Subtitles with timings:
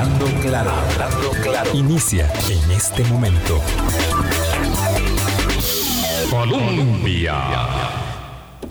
[0.00, 1.70] Hablando claro, hablando claro.
[1.74, 3.60] Inicia en este momento.
[6.30, 7.34] Colombia.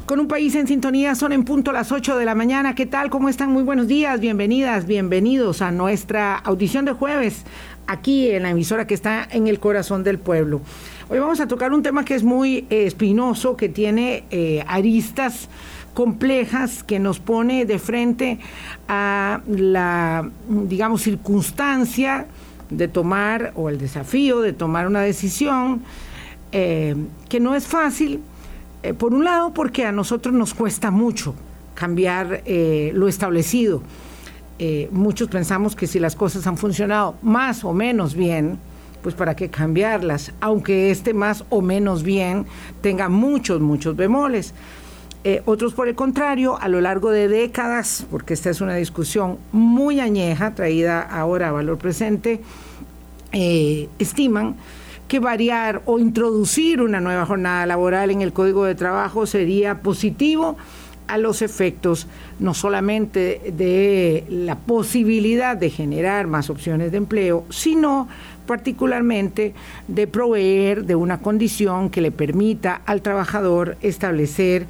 [0.07, 2.73] Con un país en sintonía, son en punto las 8 de la mañana.
[2.73, 3.11] ¿Qué tal?
[3.11, 3.51] ¿Cómo están?
[3.51, 7.45] Muy buenos días, bienvenidas, bienvenidos a nuestra audición de jueves
[7.85, 10.61] aquí en la emisora que está en el corazón del pueblo.
[11.09, 15.47] Hoy vamos a tocar un tema que es muy eh, espinoso, que tiene eh, aristas
[15.99, 18.39] complejas que nos pone de frente
[18.87, 22.25] a la, digamos, circunstancia
[22.69, 25.81] de tomar o el desafío de tomar una decisión
[26.53, 26.95] eh,
[27.27, 28.21] que no es fácil,
[28.81, 31.35] eh, por un lado porque a nosotros nos cuesta mucho
[31.73, 33.83] cambiar eh, lo establecido.
[34.91, 38.57] muchos pensamos que si las cosas han funcionado más o menos bien,
[39.03, 42.45] pues para qué cambiarlas, aunque este más o menos bien
[42.81, 44.53] tenga muchos, muchos bemoles.
[45.25, 49.37] Eh, otros, por el contrario, a lo largo de décadas, porque esta es una discusión
[49.51, 52.39] muy añeja, traída ahora a valor presente,
[53.33, 54.55] eh, estiman
[55.09, 60.55] que variar o introducir una nueva jornada laboral en el Código de Trabajo sería positivo
[61.07, 62.07] a los efectos
[62.39, 68.07] no solamente de la posibilidad de generar más opciones de empleo, sino
[68.45, 69.53] particularmente
[69.87, 74.67] de proveer de una condición que le permita al trabajador establecer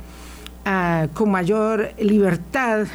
[1.13, 2.87] con mayor libertad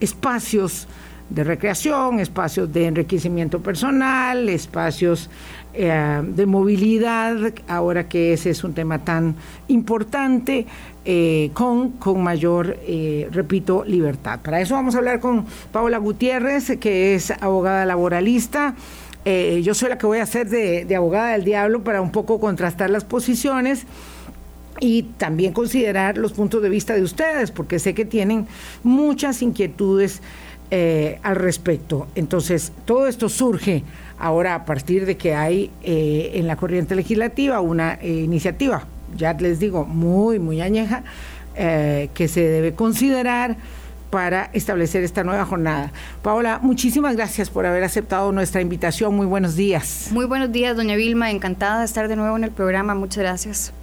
[0.00, 0.86] espacios
[1.30, 5.30] de recreación, espacios de enriquecimiento personal, espacios
[5.72, 7.36] eh, de movilidad,
[7.68, 9.36] ahora que ese es un tema tan
[9.68, 10.66] importante,
[11.04, 14.40] eh, con, con mayor, eh, repito, libertad.
[14.40, 18.74] Para eso vamos a hablar con Paola Gutiérrez, que es abogada laboralista.
[19.24, 22.40] yo soy la que voy a hacer de, de abogada del diablo para un poco
[22.40, 23.86] contrastar las posiciones
[24.80, 28.46] y también considerar los puntos de vista de ustedes, porque sé que tienen
[28.82, 30.22] muchas inquietudes
[30.70, 32.08] eh, al respecto.
[32.14, 33.84] Entonces, todo esto surge
[34.18, 39.32] ahora a partir de que hay eh, en la corriente legislativa una eh, iniciativa, ya
[39.34, 41.04] les digo, muy, muy añeja,
[41.54, 43.58] que se debe considerar
[44.08, 45.92] para establecer esta nueva jornada.
[46.22, 49.14] Paola, muchísimas gracias por haber aceptado nuestra invitación.
[49.14, 50.08] Muy buenos días.
[50.10, 51.30] Muy buenos días, doña Vilma.
[51.30, 52.94] Encantada de estar de nuevo en el programa.
[52.94, 53.74] Muchas gracias.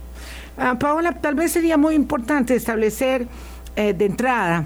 [0.58, 3.28] Ah, Paola, tal vez sería muy importante establecer
[3.76, 4.66] eh, de entrada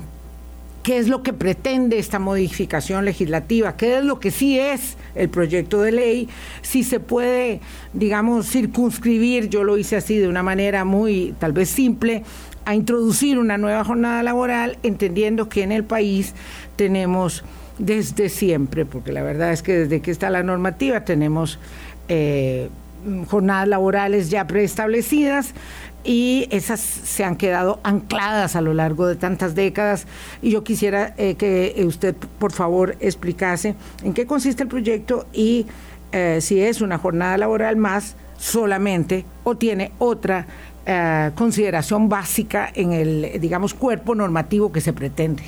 [0.84, 5.30] qué es lo que pretende esta modificación legislativa, qué es lo que sí es el
[5.30, 6.30] proyecto de ley,
[6.62, 7.60] si se puede,
[7.94, 12.24] digamos, circunscribir, yo lo hice así de una manera muy, tal vez simple,
[12.64, 16.34] a introducir una nueva jornada laboral, entendiendo que en el país
[16.78, 17.44] tenemos
[17.78, 21.60] desde siempre, porque la verdad es que desde que está la normativa tenemos...
[22.08, 22.70] Eh,
[23.28, 25.54] jornadas laborales ya preestablecidas
[26.04, 30.08] y esas se han quedado ancladas a lo largo de tantas décadas.
[30.42, 35.66] Y yo quisiera eh, que usted, por favor, explicase en qué consiste el proyecto y
[36.12, 40.48] eh, si es una jornada laboral más solamente o tiene otra
[40.86, 45.44] eh, consideración básica en el, digamos, cuerpo normativo que se pretende.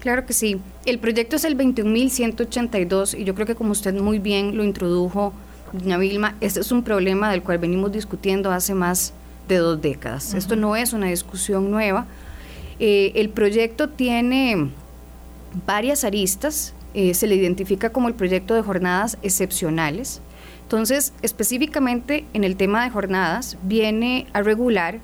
[0.00, 0.58] Claro que sí.
[0.86, 5.34] El proyecto es el 21.182 y yo creo que como usted muy bien lo introdujo,
[5.72, 9.12] doña Vilma, este es un problema del cual venimos discutiendo hace más
[9.48, 10.34] de dos décadas.
[10.34, 12.06] Esto no es una discusión nueva.
[12.78, 14.70] Eh, el proyecto tiene
[15.66, 20.20] varias aristas, eh, se le identifica como el proyecto de jornadas excepcionales.
[20.62, 24.98] Entonces, específicamente en el tema de jornadas, viene a regular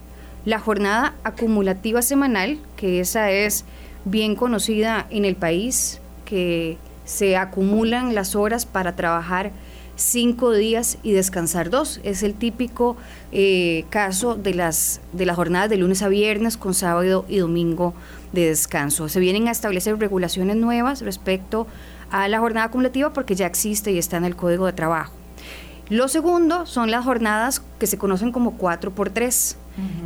[0.45, 3.65] la jornada acumulativa semanal, que esa es
[4.05, 9.51] bien conocida en el país, que se acumulan las horas para trabajar
[9.97, 12.01] cinco días y descansar dos.
[12.05, 12.97] Es el típico
[13.33, 17.95] eh, caso de las, de las jornadas de lunes a viernes con sábado y domingo
[18.33, 19.09] de descanso.
[19.09, 21.67] Se vienen a establecer regulaciones nuevas respecto
[22.11, 25.13] a la jornada acumulativa porque ya existe y está en el Código de Trabajo.
[25.89, 29.57] Lo segundo son las jornadas que se conocen como 4 por 3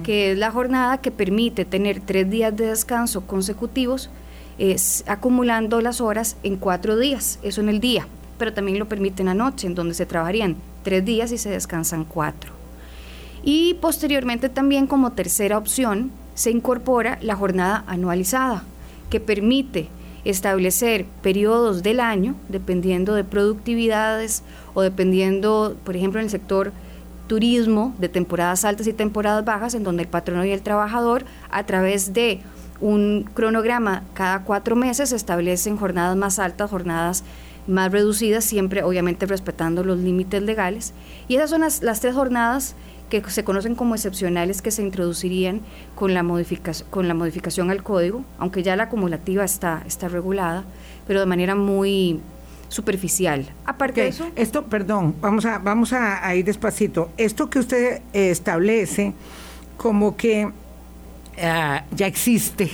[0.02, 4.10] que es la jornada que permite tener tres días de descanso consecutivos,
[4.58, 8.08] es acumulando las horas en cuatro días, eso en el día
[8.40, 11.50] pero también lo permite en la noche, en donde se trabajarían tres días y se
[11.50, 12.52] descansan cuatro.
[13.42, 18.64] Y posteriormente también como tercera opción se incorpora la jornada anualizada,
[19.10, 19.88] que permite
[20.24, 24.42] establecer periodos del año, dependiendo de productividades
[24.72, 26.72] o dependiendo, por ejemplo, en el sector
[27.26, 31.64] turismo, de temporadas altas y temporadas bajas, en donde el patrono y el trabajador, a
[31.64, 32.40] través de
[32.80, 37.22] un cronograma cada cuatro meses, establecen jornadas más altas, jornadas
[37.66, 40.92] más reducidas, siempre obviamente respetando los límites legales.
[41.28, 42.74] Y esas son las, tres jornadas
[43.08, 45.60] que se conocen como excepcionales que se introducirían
[45.94, 50.64] con la, modificación, con la modificación al código, aunque ya la acumulativa está, está regulada,
[51.06, 52.20] pero de manera muy,
[52.70, 53.46] superficial.
[53.66, 54.26] Aparte de eso...
[54.36, 57.10] Esto, perdón, vamos a, vamos a, ir despacito.
[57.18, 59.12] Esto que usted eh, establece
[59.76, 60.48] como que
[61.42, 62.70] ah, ya existe,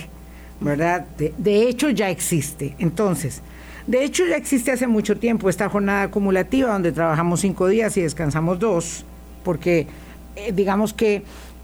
[0.61, 1.05] ¿verdad?
[1.17, 2.75] De, hecho ya existe.
[2.79, 3.41] Entonces,
[3.87, 8.01] de hecho ya existe hace mucho tiempo esta jornada acumulativa donde trabajamos cinco días y
[8.01, 9.05] descansamos dos,
[9.43, 9.87] porque
[10.35, 11.23] eh, digamos que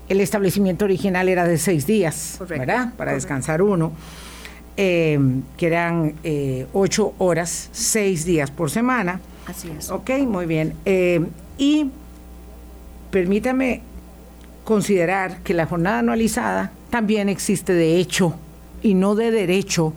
[0.10, 2.94] el establecimiento original era de seis días, ¿verdad?
[2.98, 3.94] Para descansar uno.
[4.76, 5.20] Eh,
[5.56, 9.20] que eran eh, ocho horas, seis días por semana.
[9.46, 9.92] Así es.
[9.92, 10.74] Ok, muy bien.
[10.86, 11.24] Eh,
[11.60, 11.92] y
[13.12, 13.82] permítame
[14.64, 18.34] considerar que la jornada anualizada también existe de hecho
[18.82, 19.94] y no de derecho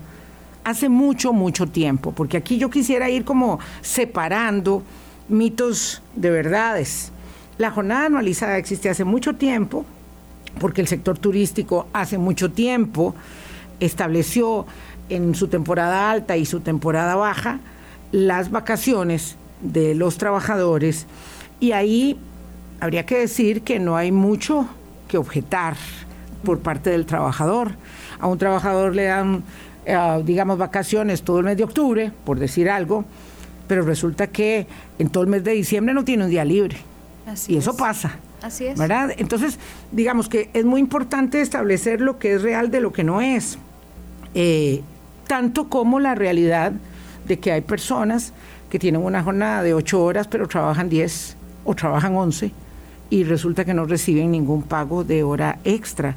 [0.67, 4.83] hace mucho, mucho tiempo, porque aquí yo quisiera ir como separando
[5.29, 7.13] mitos de verdades.
[7.57, 9.85] La jornada anualizada existe hace mucho tiempo,
[10.59, 13.15] porque el sector turístico hace mucho tiempo
[13.79, 14.67] estableció
[15.09, 17.61] en su temporada alta y su temporada baja
[18.11, 21.07] las vacaciones de los trabajadores
[21.61, 22.19] y ahí
[22.81, 24.67] habría que decir que no hay mucho
[25.07, 25.77] que objetar
[26.45, 27.73] por parte del trabajador.
[28.19, 29.45] A un trabajador le dan,
[29.87, 33.05] eh, digamos, vacaciones todo el mes de octubre, por decir algo,
[33.67, 34.67] pero resulta que
[34.99, 36.77] en todo el mes de diciembre no tiene un día libre.
[37.49, 38.17] y eso pasa.
[38.43, 38.79] Así es.
[38.79, 39.11] ¿Verdad?
[39.17, 39.59] Entonces,
[39.93, 43.59] digamos que es muy importante establecer lo que es real de lo que no es.
[44.35, 44.83] Eh,
[45.27, 46.73] tanto como la realidad
[47.27, 48.33] de que hay personas
[48.71, 52.53] que tienen una jornada de ocho horas pero trabajan 10 o trabajan 11
[53.11, 56.17] y resulta que no reciben ningún pago de hora extra.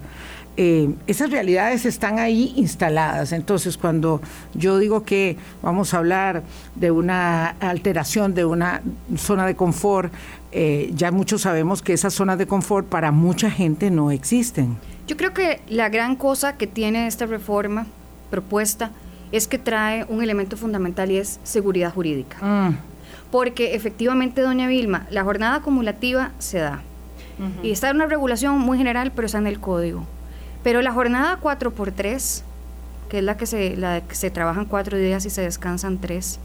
[0.61, 3.31] Eh, esas realidades están ahí instaladas.
[3.31, 4.19] Entonces, cuando
[4.53, 6.43] yo digo que vamos a hablar
[6.75, 8.81] de una alteración de una
[9.15, 10.11] zona de confort,
[10.51, 14.75] eh, ya muchos sabemos que esas zonas de confort para mucha gente no existen.
[15.07, 17.87] Yo creo que la gran cosa que tiene esta reforma
[18.29, 18.91] propuesta
[19.31, 22.37] es que trae un elemento fundamental y es seguridad jurídica.
[22.45, 22.77] Mm.
[23.31, 26.81] Porque efectivamente, doña Vilma, la jornada acumulativa se da.
[27.63, 30.05] Y está en una regulación muy general, pero está en el código.
[30.63, 32.41] Pero la jornada 4x3,
[33.09, 36.39] que es la que se, la que se trabajan cuatro días y se descansan tres,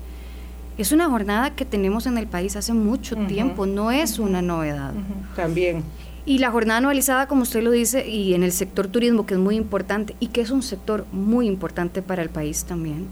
[0.79, 4.93] es una jornada que tenemos en el país hace mucho tiempo, no es una novedad.
[5.37, 5.85] También.
[6.27, 9.41] Y la jornada anualizada, como usted lo dice, y en el sector turismo, que es
[9.41, 13.07] muy importante y que es un sector muy importante para el país también,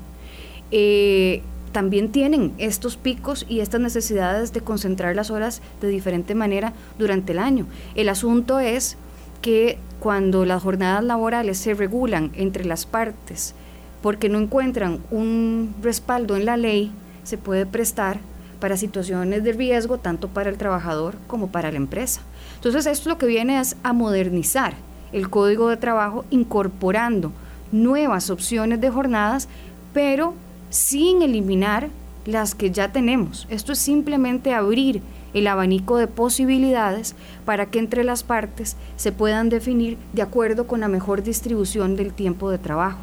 [0.70, 6.72] eh, también tienen estos picos y estas necesidades de concentrar las horas de diferente manera
[6.98, 7.66] durante el año.
[7.94, 8.96] El asunto es
[9.40, 13.54] que cuando las jornadas laborales se regulan entre las partes
[14.02, 16.90] porque no encuentran un respaldo en la ley,
[17.22, 18.18] se puede prestar
[18.58, 22.20] para situaciones de riesgo tanto para el trabajador como para la empresa.
[22.56, 24.74] Entonces esto lo que viene es a modernizar
[25.12, 27.30] el código de trabajo incorporando
[27.70, 29.48] nuevas opciones de jornadas,
[29.94, 30.34] pero
[30.70, 31.90] sin eliminar
[32.26, 33.46] las que ya tenemos.
[33.50, 35.00] Esto es simplemente abrir
[35.34, 37.14] el abanico de posibilidades
[37.44, 42.12] para que entre las partes se puedan definir de acuerdo con la mejor distribución del
[42.12, 42.98] tiempo de trabajo.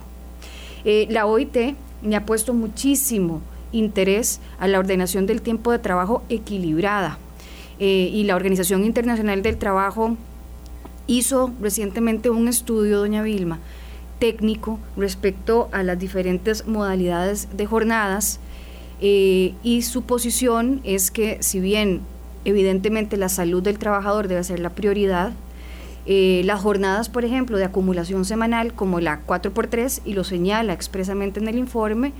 [0.85, 3.41] Eh, la OIT me ha puesto muchísimo
[3.71, 7.17] interés a la ordenación del tiempo de trabajo equilibrada
[7.79, 10.17] eh, y la Organización Internacional del Trabajo
[11.07, 13.59] hizo recientemente un estudio, doña Vilma,
[14.19, 18.39] técnico respecto a las diferentes modalidades de jornadas
[19.01, 22.01] eh, y su posición es que si bien
[22.45, 25.33] evidentemente la salud del trabajador debe ser la prioridad,
[26.05, 31.39] eh, las jornadas, por ejemplo, de acumulación semanal, como la 4x3, y lo señala expresamente
[31.39, 32.13] en el informe,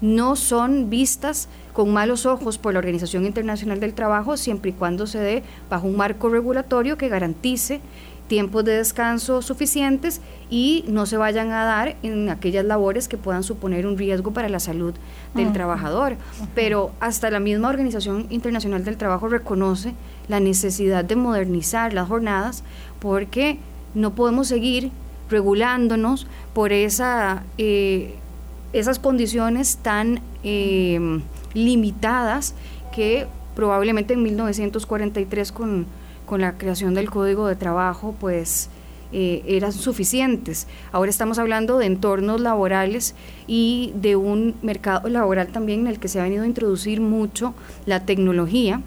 [0.00, 5.06] no son vistas con malos ojos por la Organización Internacional del Trabajo siempre y cuando
[5.06, 7.80] se dé bajo un marco regulatorio que garantice
[8.28, 13.42] tiempos de descanso suficientes y no se vayan a dar en aquellas labores que puedan
[13.42, 14.94] suponer un riesgo para la salud
[15.34, 16.16] del trabajador.
[16.54, 19.94] Pero hasta la misma Organización Internacional del Trabajo reconoce
[20.28, 22.64] la necesidad de modernizar las jornadas
[22.98, 23.58] porque
[23.94, 24.90] no podemos seguir
[25.30, 28.14] regulándonos por esa eh,
[28.74, 31.20] esas condiciones tan eh,
[31.54, 32.54] limitadas
[32.94, 35.86] que probablemente en 1943 con,
[36.26, 38.68] con, la creación del Código de Trabajo pues
[39.12, 40.66] eh, eran suficientes.
[40.92, 43.14] Ahora estamos hablando de entornos laborales
[43.46, 47.54] y de un mercado laboral también en el que se ha venido a introducir mucho
[47.86, 48.80] la tecnología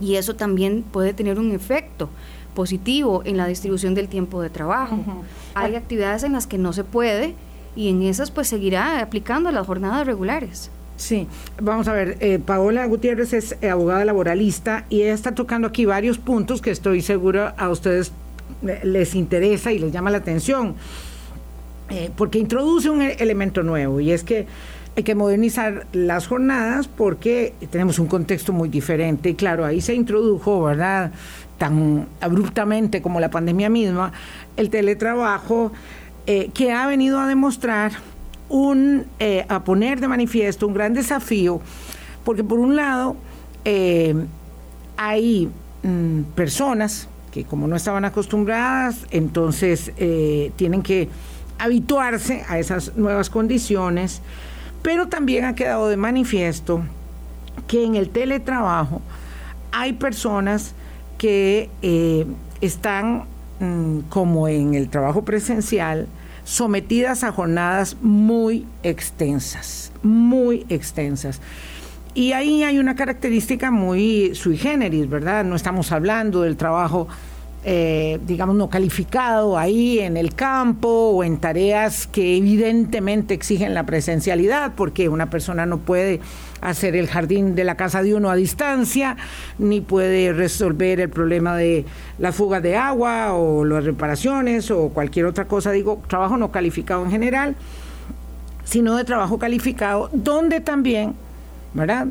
[0.00, 2.08] y eso también puede tener un efecto
[2.54, 4.98] positivo en la distribución del tiempo de trabajo.
[5.54, 7.34] Hay actividades en las que no se puede
[7.76, 10.70] y en esas pues seguirá aplicando las jornadas regulares.
[11.00, 11.26] Sí,
[11.62, 15.86] vamos a ver, eh, Paola Gutiérrez es eh, abogada laboralista y ella está tocando aquí
[15.86, 18.12] varios puntos que estoy seguro a ustedes
[18.66, 20.74] eh, les interesa y les llama la atención,
[22.16, 24.46] porque introduce un elemento nuevo y es que
[24.94, 29.30] hay que modernizar las jornadas porque tenemos un contexto muy diferente.
[29.30, 31.12] Y claro, ahí se introdujo, ¿verdad?
[31.58, 34.12] Tan abruptamente como la pandemia misma,
[34.56, 35.72] el teletrabajo
[36.26, 37.92] eh, que ha venido a demostrar
[38.50, 41.60] un, eh, a poner de manifiesto un gran desafío,
[42.24, 43.16] porque por un lado
[43.64, 44.14] eh,
[44.98, 45.48] hay
[45.82, 49.92] mm, personas que como no estaban acostumbradas, entonces
[50.56, 51.08] tienen que
[51.58, 54.20] habituarse a esas nuevas condiciones,
[54.82, 56.82] pero también ha quedado de manifiesto
[57.68, 59.00] que en el teletrabajo
[59.70, 60.74] hay personas
[61.18, 61.70] que
[62.60, 63.26] están
[63.60, 66.06] Mm, como en el trabajo presencial,
[66.50, 71.40] sometidas a jornadas muy extensas, muy extensas.
[72.12, 75.44] Y ahí hay una característica muy sui generis, ¿verdad?
[75.44, 77.06] No estamos hablando del trabajo
[77.62, 83.84] eh, digamos, no calificado ahí en el campo o en tareas que evidentemente exigen la
[83.84, 86.20] presencialidad, porque una persona no puede
[86.62, 89.18] hacer el jardín de la casa de uno a distancia,
[89.58, 91.84] ni puede resolver el problema de
[92.18, 97.04] la fuga de agua o las reparaciones o cualquier otra cosa, digo, trabajo no calificado
[97.04, 97.56] en general,
[98.64, 101.14] sino de trabajo calificado, donde también,
[101.74, 102.06] ¿verdad?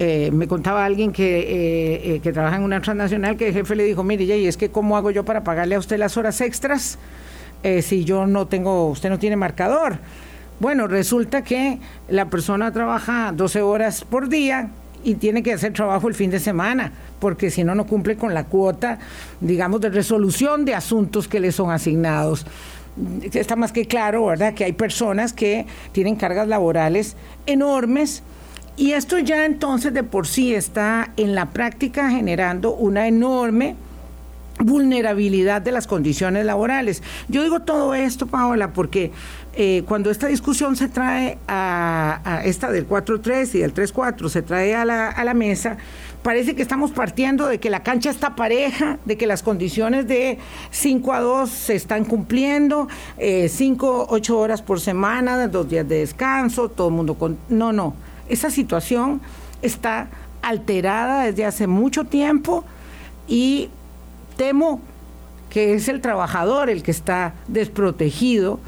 [0.00, 3.74] Eh, me contaba alguien que, eh, eh, que trabaja en una transnacional que el jefe
[3.74, 6.40] le dijo, mire, y es que ¿cómo hago yo para pagarle a usted las horas
[6.40, 6.98] extras
[7.82, 9.98] si yo no tengo, usted no tiene marcador?
[10.60, 14.70] Bueno, resulta que la persona trabaja 12 horas por día
[15.02, 18.32] y tiene que hacer trabajo el fin de semana, porque si no, no cumple con
[18.34, 19.00] la cuota,
[19.40, 22.46] digamos, de resolución de asuntos que le son asignados
[23.32, 28.24] está más que claro, ¿verdad?, que hay personas que tienen cargas laborales enormes
[28.78, 33.74] y esto ya entonces de por sí está en la práctica generando una enorme
[34.60, 37.02] vulnerabilidad de las condiciones laborales.
[37.28, 39.10] Yo digo todo esto, Paola, porque
[39.54, 44.74] eh, cuando esta discusión se trae a, esta del 4-3 y del 3-4, se trae
[44.74, 45.76] a la, a la mesa,
[46.22, 50.38] parece que estamos partiendo de que la cancha está pareja, de que las condiciones de
[50.70, 55.98] 5 a 2 se están cumpliendo, 5, eh, 8 horas por semana, dos días de
[55.98, 57.38] descanso, todo el mundo con...
[57.48, 59.20] No, no esa situación
[59.62, 60.08] está
[60.42, 62.64] alterada desde hace mucho tiempo
[63.26, 63.68] y
[64.36, 64.80] temo
[65.50, 68.60] que es el trabajador el que está desprotegido,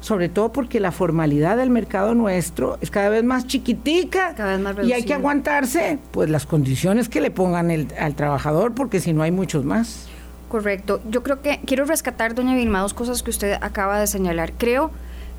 [0.00, 4.34] sobre todo porque la formalidad del mercado nuestro es cada vez más chiquitica
[4.82, 9.22] y hay que aguantarse pues las condiciones que le pongan al trabajador porque si no
[9.22, 10.08] hay muchos más.
[10.48, 11.00] Correcto.
[11.10, 14.52] Yo creo que quiero rescatar, doña Vilma, dos cosas que usted acaba de señalar.
[14.56, 14.94] Creo que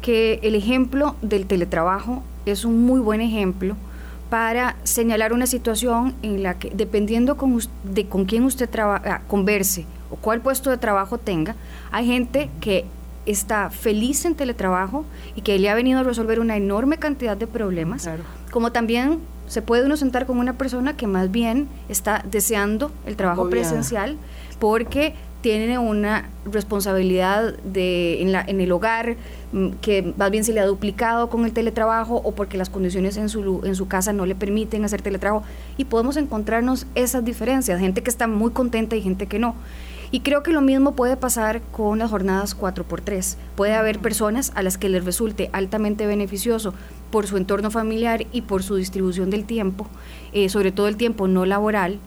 [0.08, 3.76] el ejemplo del teletrabajo es un muy buen ejemplo
[4.30, 9.22] para señalar una situación en la que, dependiendo con, de con quién usted trabaja, ah,
[9.28, 11.56] converse o cuál puesto de trabajo tenga,
[11.92, 12.86] hay gente que
[13.26, 17.48] está feliz en teletrabajo y que le ha venido a resolver una enorme cantidad de
[17.48, 18.08] problemas,
[18.52, 23.16] como también se puede uno sentar con una persona que más bien está deseando el
[23.16, 24.18] trabajo presencial
[24.60, 25.14] porque
[25.46, 29.16] tiene una responsabilidad de, en, la, en el hogar
[29.52, 33.16] mm, que más bien se le ha duplicado con el teletrabajo o porque las condiciones
[33.18, 35.46] en su, en su casa no le permiten hacer teletrabajo
[35.78, 39.54] y podemos encontrarnos esas diferencias, gente que está muy contenta y gente que no.
[40.10, 43.36] Y creo que lo mismo puede pasar con las jornadas 4x3.
[43.56, 46.74] Puede haber personas a las que les resulte altamente beneficioso
[47.12, 49.86] por su entorno familiar y por su distribución del tiempo,
[50.34, 52.00] eh, sobre todo el tiempo no laboral,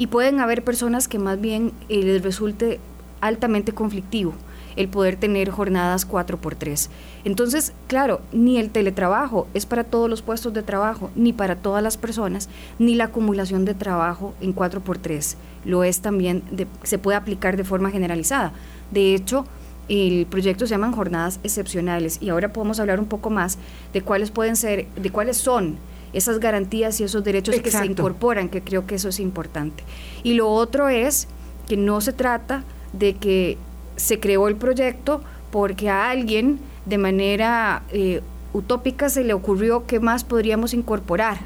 [0.00, 2.80] y pueden haber personas que más bien eh, les resulte
[3.20, 4.32] altamente conflictivo
[4.76, 6.88] el poder tener jornadas 4 por 3
[7.24, 11.82] Entonces, claro, ni el teletrabajo es para todos los puestos de trabajo, ni para todas
[11.82, 16.44] las personas, ni la acumulación de trabajo en 4 por 3 lo es también,
[16.82, 18.52] se puede aplicar de forma generalizada.
[18.90, 19.44] De hecho,
[19.90, 23.58] el proyecto se llaman jornadas excepcionales y ahora podemos hablar un poco más
[23.92, 25.76] de cuáles pueden ser, de cuáles son
[26.12, 29.84] esas garantías y esos derechos que se incorporan, que creo que eso es importante.
[30.22, 31.28] Y lo otro es
[31.68, 33.58] que no se trata de que
[33.96, 40.00] se creó el proyecto porque a alguien de manera eh, utópica se le ocurrió qué
[40.00, 41.38] más podríamos incorporar,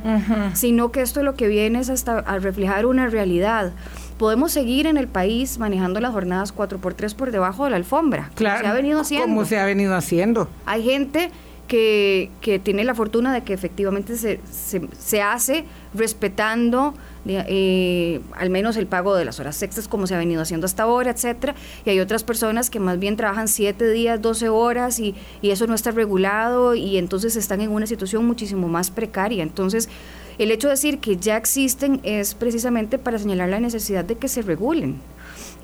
[0.54, 3.72] sino que esto lo que viene es hasta a reflejar una realidad.
[4.18, 8.60] Podemos seguir en el país manejando las jornadas 4x3 por debajo de la alfombra, claro,
[8.60, 9.26] se ha venido haciendo.
[9.26, 10.48] Como se ha venido haciendo.
[10.66, 11.30] Hay gente
[11.68, 16.94] que, que tiene la fortuna de que efectivamente se, se, hace respetando
[17.26, 20.82] eh, al menos el pago de las horas extras como se ha venido haciendo hasta
[20.82, 21.54] ahora, etcétera,
[21.84, 25.66] y hay otras personas que más bien trabajan 7 días, 12 horas y, y eso
[25.66, 29.42] no está regulado y entonces están en una situación muchísimo más precaria.
[29.42, 29.88] Entonces,
[30.38, 34.28] el hecho de decir que ya existen es precisamente para señalar la necesidad de que
[34.28, 35.00] se regulen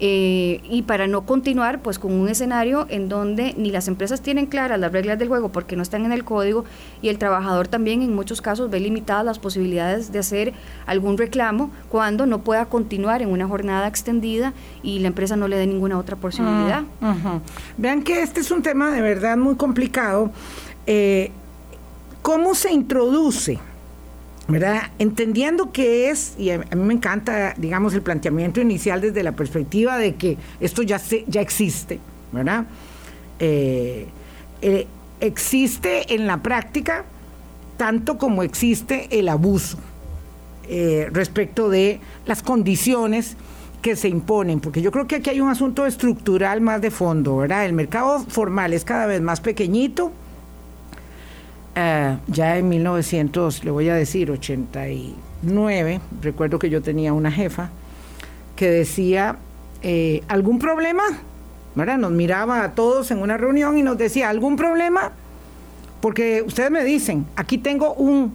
[0.03, 4.47] Eh, y para no continuar pues con un escenario en donde ni las empresas tienen
[4.47, 6.65] claras las reglas del juego porque no están en el código
[7.03, 10.55] y el trabajador también en muchos casos ve limitadas las posibilidades de hacer
[10.87, 15.57] algún reclamo cuando no pueda continuar en una jornada extendida y la empresa no le
[15.57, 16.83] dé ninguna otra posibilidad.
[17.03, 17.41] Ah,
[17.77, 20.31] Vean que este es un tema de verdad muy complicado.
[20.87, 21.31] Eh,
[22.23, 23.59] ¿Cómo se introduce?
[24.99, 29.97] Entendiendo que es, y a, mí me encanta, digamos, el planteamiento inicial desde la perspectiva
[29.99, 32.01] de que esto ya, se, ya existe,
[32.33, 32.67] ¿verdad?
[33.39, 34.07] Eh,
[34.63, 34.87] eh,
[35.21, 37.05] existe en la práctica
[37.77, 39.79] tanto como existe el abuso
[40.69, 43.37] eh, respecto de las condiciones
[43.81, 47.39] que se imponen, porque yo creo que aquí hay un asunto estructural más de fondo,
[47.39, 47.65] ¿verdad?
[47.65, 50.13] El mercado formal es cada vez más pequeñito,
[51.75, 57.71] eh, ya en 1900, le voy a decir, 89, recuerdo que yo tenía una jefa
[58.57, 59.37] que decía,
[59.83, 61.05] eh, ¿algún problema?
[61.75, 65.13] Nos miraba a todos en una reunión y nos decía, ¿algún problema?
[66.01, 68.35] Porque ustedes me dicen, aquí tengo un,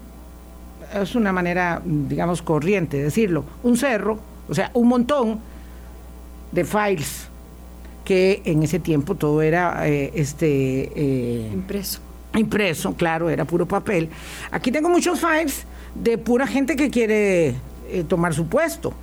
[0.93, 5.39] es una manera, digamos, corriente de decirlo, un cerro, o sea, un montón
[6.51, 7.27] de files
[8.05, 12.04] que en ese tiempo todo era eh, este impreso
[12.39, 14.09] impreso, claro, era puro papel.
[14.51, 15.65] Aquí tengo muchos files
[15.95, 17.55] de pura gente que quiere
[17.89, 18.93] eh, tomar su puesto.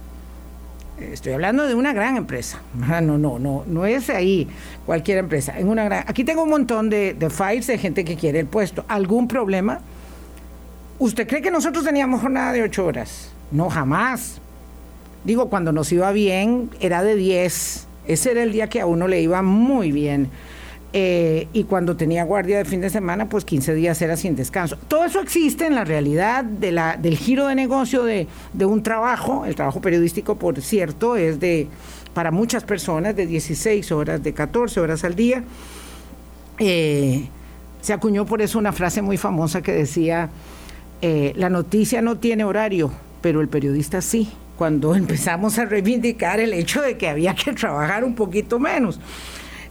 [0.99, 2.61] Estoy hablando de una gran empresa.
[3.03, 4.49] No, no, no, no es ahí
[4.87, 5.59] cualquier empresa.
[5.59, 8.47] En una gran, aquí tengo un montón de, de files de gente que quiere el
[8.47, 8.85] puesto.
[8.89, 9.81] ¿Algún problema?
[10.99, 13.33] ¿Usted cree que nosotros teníamos jornada de ocho horas?
[13.51, 14.41] No, jamás.
[15.25, 17.87] Digo, cuando nos iba bien, era de diez.
[18.07, 20.31] Ese era el día que a uno le iba muy bien.
[20.95, 24.77] Eh, y cuando tenía guardia de fin de semana, pues 15 días era sin descanso.
[24.89, 28.27] Todo eso existe en la realidad del giro de negocio de,
[28.61, 29.47] un trabajo.
[29.47, 31.69] El trabajo periodístico, por cierto, es de
[32.13, 35.45] para muchas personas de 16 horas, de 14 horas al día.
[36.59, 37.27] Eh,
[37.81, 40.29] se acuñó por eso una frase muy famosa que decía,
[41.01, 46.53] eh, la noticia no tiene horario, pero el periodista sí, cuando empezamos a reivindicar el
[46.53, 49.01] hecho de que había que trabajar un poquito menos.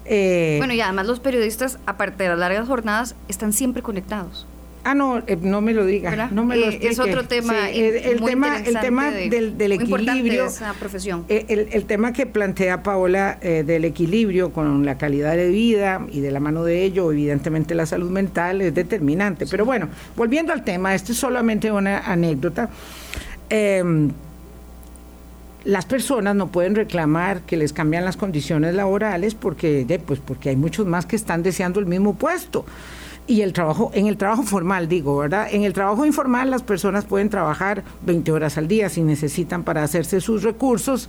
[0.05, 4.47] Eh, bueno, y además los periodistas, aparte de las largas jornadas, están siempre conectados.
[4.83, 7.69] Ah, no, eh, no me lo diga, no me lo eh, Es otro tema.
[7.69, 10.47] el, tema, el tema del, del equilibrio.
[10.47, 11.23] esa profesión.
[11.29, 16.31] El, el, tema que plantea Paola del equilibrio con la calidad de vida y de
[16.31, 19.45] la mano de ello, evidentemente la salud mental es determinante.
[19.45, 22.69] Pero bueno, volviendo al tema, esto es solamente una anécdota.
[23.51, 23.83] Eh,
[25.63, 30.55] las personas no pueden reclamar que les cambian las condiciones laborales porque, pues porque hay
[30.55, 32.65] muchos más que están deseando el mismo puesto.
[33.27, 35.47] Y el trabajo, en el trabajo formal, digo, ¿verdad?
[35.51, 39.83] En el trabajo informal las personas pueden trabajar 20 horas al día si necesitan para
[39.83, 41.07] hacerse sus recursos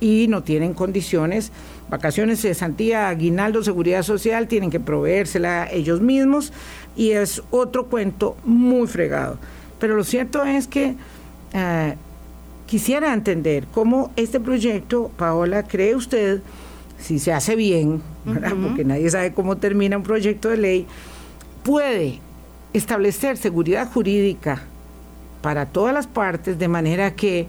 [0.00, 1.52] y no tienen condiciones,
[1.90, 6.52] vacaciones, cesantía, aguinaldo, seguridad social, tienen que proveérsela ellos mismos
[6.96, 9.38] y es otro cuento muy fregado.
[9.78, 10.94] Pero lo cierto es que
[11.52, 11.94] eh,
[12.70, 16.40] Quisiera entender cómo este proyecto, Paola, cree usted,
[17.00, 20.86] si se hace bien, porque nadie sabe cómo termina un proyecto de ley,
[21.64, 22.20] puede
[22.72, 24.62] establecer seguridad jurídica
[25.42, 27.48] para todas las partes de manera que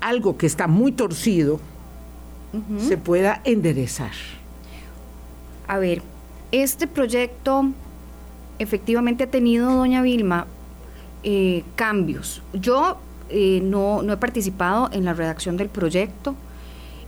[0.00, 1.60] algo que está muy torcido
[2.78, 4.12] se pueda enderezar.
[5.68, 6.00] A ver,
[6.52, 7.66] este proyecto
[8.58, 10.46] efectivamente ha tenido, doña Vilma,
[11.22, 12.42] eh, cambios.
[12.54, 12.96] Yo
[13.32, 16.34] eh, no, no he participado en la redacción del proyecto,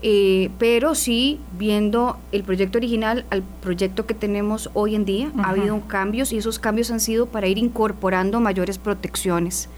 [0.02, 5.50] eh, pero sí viendo el proyecto original al proyecto que tenemos hoy en día, ha
[5.50, 9.68] habido cambios y esos cambios han sido para ir incorporando mayores protecciones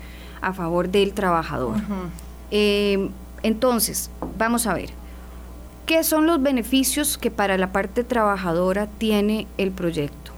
[0.41, 1.77] a favor del trabajador.
[2.51, 3.09] Eh,
[3.43, 4.91] entonces, vamos a ver,
[5.87, 10.33] ¿qué son los beneficios que para la parte trabajadora tiene el proyecto?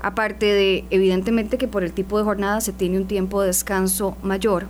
[0.00, 4.16] Aparte de, evidentemente, que por el tipo de jornada se tiene un tiempo de descanso
[4.22, 4.68] mayor,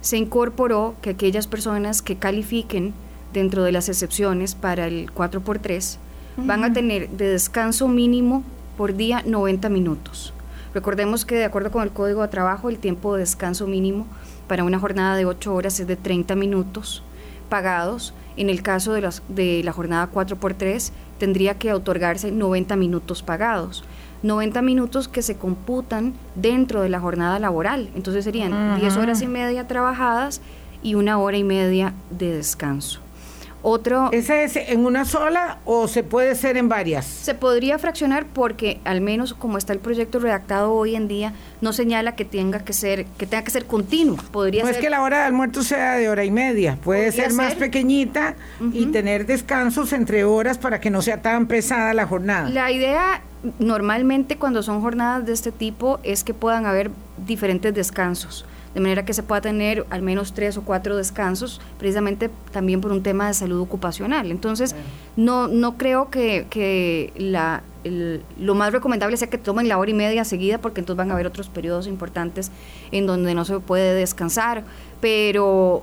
[0.00, 2.94] se incorporó que aquellas personas que califiquen
[3.32, 5.98] dentro de las excepciones para el 4x3
[6.38, 8.42] van a tener de descanso mínimo
[8.76, 10.32] por día 90 minutos.
[10.72, 14.06] Recordemos que de acuerdo con el Código de Trabajo el tiempo de descanso mínimo
[14.46, 17.02] para una jornada de 8 horas es de 30 minutos
[17.48, 18.14] pagados.
[18.36, 23.84] En el caso de, las, de la jornada 4x3 tendría que otorgarse 90 minutos pagados.
[24.22, 27.90] 90 minutos que se computan dentro de la jornada laboral.
[27.94, 30.40] Entonces serían 10 horas y media trabajadas
[30.82, 33.00] y una hora y media de descanso.
[33.62, 37.04] Otro, ¿Ese es en una sola o se puede ser en varias?
[37.04, 41.72] Se podría fraccionar porque al menos como está el proyecto redactado hoy en día no
[41.72, 44.16] señala que tenga que ser que tenga que ser continuo.
[44.32, 47.32] Podría no es que la hora de almuerzo sea de hora y media, puede ser
[47.34, 48.34] más pequeñita
[48.72, 52.48] y tener descansos entre horas para que no sea tan pesada la jornada.
[52.48, 53.22] La idea
[53.58, 56.90] normalmente cuando son jornadas de este tipo es que puedan haber
[57.26, 62.30] diferentes descansos de manera que se pueda tener al menos tres o cuatro descansos, precisamente
[62.52, 64.30] también por un tema de salud ocupacional.
[64.30, 64.74] Entonces,
[65.16, 67.62] no, no creo que, la,
[68.38, 71.14] lo más recomendable sea que tomen la hora y media seguida, porque entonces van a
[71.14, 72.50] haber otros periodos importantes
[72.92, 74.62] en donde no se puede descansar,
[75.00, 75.82] pero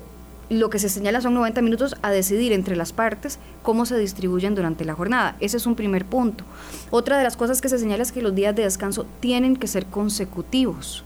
[0.49, 4.55] lo que se señala son 90 minutos a decidir entre las partes cómo se distribuyen
[4.55, 5.35] durante la jornada.
[5.41, 6.45] Ese es un primer punto.
[6.89, 9.67] Otra de las cosas que se señala es que los días de descanso tienen que
[9.67, 11.03] ser consecutivos.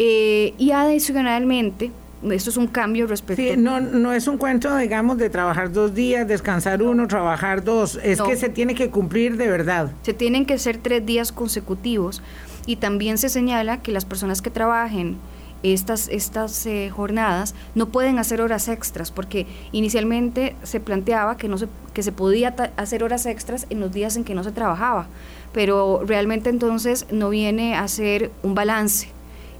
[0.00, 1.90] Eh, y adicionalmente,
[2.30, 3.42] esto es un cambio respecto.
[3.42, 7.98] Sí, no, no es un cuento, digamos, de trabajar dos días, descansar uno, trabajar dos.
[8.02, 9.90] Es que se tiene que cumplir de verdad.
[10.02, 12.22] Se tienen que ser tres días consecutivos.
[12.64, 15.16] Y también se señala que las personas que trabajen
[15.64, 21.58] estas, estas eh, jornadas no pueden hacer horas extras, porque inicialmente se planteaba que, no
[21.58, 25.08] se, que se podía hacer horas extras en los días en que no se trabajaba,
[25.52, 29.08] pero realmente entonces no viene a ser un balance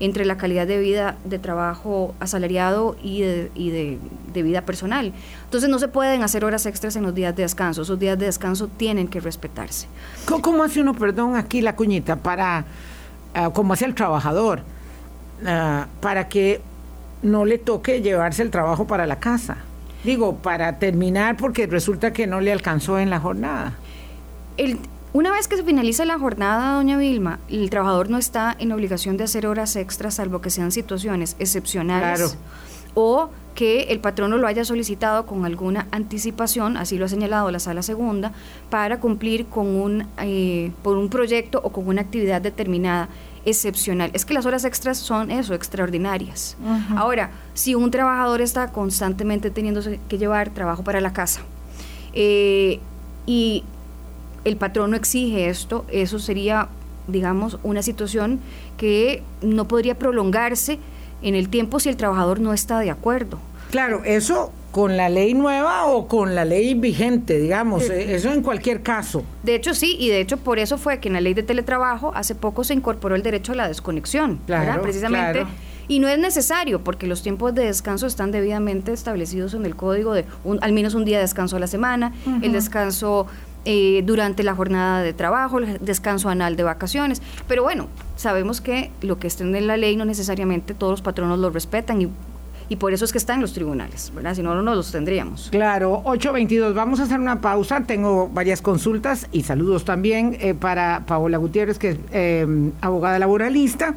[0.01, 3.99] entre la calidad de vida de trabajo asalariado y de, y de,
[4.43, 5.13] vida personal.
[5.45, 8.27] Entonces no se pueden hacer horas extras en los días de descanso, esos días de
[8.27, 9.89] descanso tienen que respetarse.
[10.27, 12.65] ¿Cómo, hace uno, perdón, aquí la cuñita, para,
[13.35, 14.61] uh, como hace el trabajador,
[15.45, 16.61] ah, para que
[17.23, 19.57] no le toque llevarse el trabajo para la casa?
[20.05, 23.75] Digo, para terminar porque resulta que no le alcanzó en la jornada.
[24.57, 24.79] El,
[25.19, 29.17] una vez que se finaliza la jornada, doña Vilma, el trabajador no está en obligación
[29.17, 32.39] de hacer horas extras, salvo que sean situaciones excepcionales.
[32.95, 37.59] O que el patrono lo haya solicitado con alguna anticipación, así lo ha señalado la
[37.59, 38.31] sala segunda,
[38.71, 43.09] para cumplir con un, eh, por un proyecto o con una actividad determinada
[43.45, 44.13] excepcional.
[44.15, 46.57] Es que las horas extras son eso, extraordinarias.
[46.95, 51.41] Ahora, si un trabajador está constantemente teniendo que llevar trabajo para la casa
[52.13, 52.79] eh,
[53.27, 53.65] y
[54.45, 56.69] el patrón no exige esto, eso sería,
[57.07, 58.41] digamos, una situación
[58.77, 60.79] que no podría prolongarse
[61.23, 63.39] en el tiempo si el trabajador no está de acuerdo.
[63.71, 68.43] Claro, eso con la ley nueva o con la ley vigente, digamos, eh, eso en
[68.43, 69.25] cualquier caso.
[69.43, 72.13] De hecho, sí, y de hecho por eso fue que en la ley de teletrabajo
[72.15, 75.47] hace poco se incorporó el derecho a la desconexión, claro, Precisamente.
[75.91, 80.13] Y no es necesario porque los tiempos de descanso están debidamente establecidos en el código
[80.13, 83.27] de un, al menos un día de descanso a la semana, el descanso
[83.71, 87.21] eh, durante la jornada de trabajo, el descanso anal de vacaciones.
[87.47, 91.39] Pero bueno, sabemos que lo que esté en la ley no necesariamente todos los patronos
[91.39, 92.09] lo respetan y
[92.71, 94.35] y por eso es que está en los tribunales, ¿verdad?
[94.35, 95.49] Si no, no los tendríamos.
[95.51, 101.05] Claro, 8.22, vamos a hacer una pausa, tengo varias consultas y saludos también eh, para
[101.07, 102.47] Paola Gutiérrez, que es eh,
[102.83, 103.95] abogada laboralista.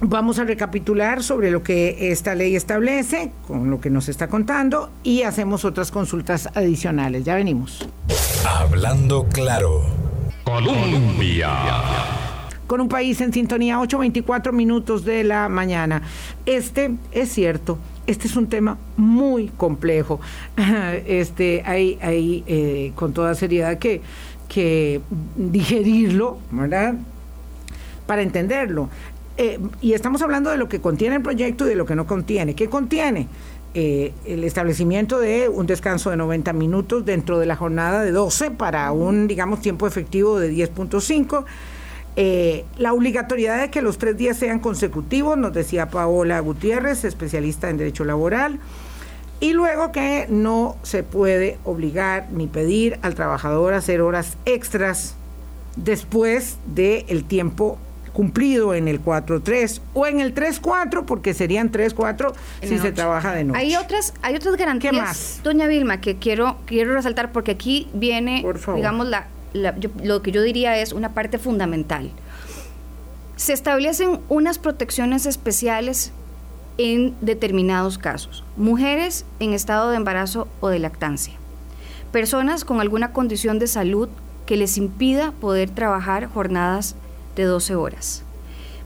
[0.00, 4.90] Vamos a recapitular sobre lo que esta ley establece, con lo que nos está contando,
[5.02, 7.24] y hacemos otras consultas adicionales.
[7.24, 7.88] Ya venimos.
[8.44, 9.82] Hablando claro.
[10.44, 11.48] Colombia.
[12.66, 16.02] Con un país en sintonía, 8.24 minutos de la mañana.
[16.44, 20.20] Este es cierto, este es un tema muy complejo.
[21.06, 24.02] Este, hay, hay eh, con toda seriedad que,
[24.48, 25.00] que
[25.36, 26.94] digerirlo, ¿verdad?
[28.06, 28.88] Para entenderlo.
[29.38, 32.06] Eh, y estamos hablando de lo que contiene el proyecto y de lo que no
[32.06, 32.54] contiene.
[32.54, 33.28] ¿Qué contiene?
[33.78, 38.52] Eh, el establecimiento de un descanso de 90 minutos dentro de la jornada de 12
[38.52, 41.44] para un, digamos, tiempo efectivo de 10.5.
[42.16, 47.68] Eh, la obligatoriedad de que los tres días sean consecutivos, nos decía Paola Gutiérrez, especialista
[47.68, 48.60] en Derecho Laboral.
[49.40, 55.16] Y luego que no se puede obligar ni pedir al trabajador a hacer horas extras
[55.76, 57.76] después del tiempo
[58.16, 63.44] cumplido en el 4-3 o en el 3-4, porque serían 3-4 si se trabaja de
[63.44, 63.60] noche.
[63.60, 65.40] Hay otras, hay otras garantías, más?
[65.44, 68.42] doña Vilma, que quiero, quiero resaltar, porque aquí viene,
[68.74, 72.10] digamos, la, lo que yo diría es una parte fundamental.
[73.36, 76.10] Se establecen unas protecciones especiales
[76.78, 78.44] en determinados casos.
[78.56, 81.34] Mujeres en estado de embarazo o de lactancia.
[82.12, 84.08] Personas con alguna condición de salud
[84.46, 86.96] que les impida poder trabajar jornadas
[87.36, 88.22] de 12 horas.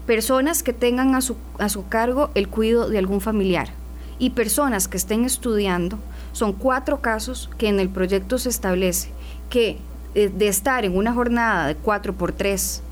[0.06, 3.68] Personas que tengan a su, a su cargo el cuidado de algún familiar
[4.18, 5.98] y personas que estén estudiando
[6.32, 9.10] son cuatro casos que en el proyecto se establece
[9.48, 9.78] que
[10.14, 12.82] eh, de estar en una jornada de 4 por 3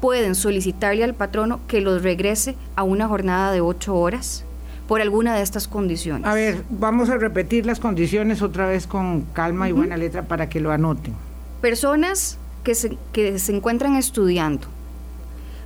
[0.00, 4.44] pueden solicitarle al patrono que los regrese a una jornada de 8 horas
[4.86, 6.26] por alguna de estas condiciones.
[6.26, 10.48] A ver, vamos a repetir las condiciones otra vez con calma y buena letra para
[10.48, 11.14] que lo anoten.
[11.60, 14.68] Personas que se, que se encuentran estudiando,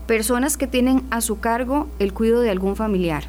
[0.06, 3.24] personas que tienen a su cargo el cuidado de algún familiar,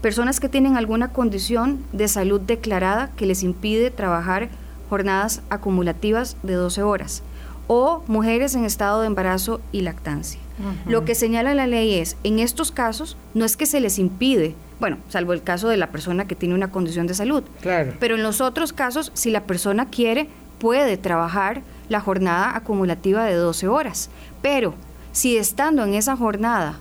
[0.00, 4.48] personas que tienen alguna condición de salud declarada que les impide trabajar
[4.88, 7.22] jornadas acumulativas de 12 horas,
[7.66, 10.40] o mujeres en estado de embarazo y lactancia.
[10.86, 14.54] Lo que señala la ley es, en estos casos, no es que se les impide,
[14.80, 17.92] bueno, salvo el caso de la persona que tiene una condición de salud, claro.
[18.00, 20.28] pero en los otros casos, si la persona quiere,
[20.58, 24.08] puede trabajar la jornada acumulativa de 12 horas.
[24.40, 24.74] Pero
[25.16, 26.76] si estando en esa jornada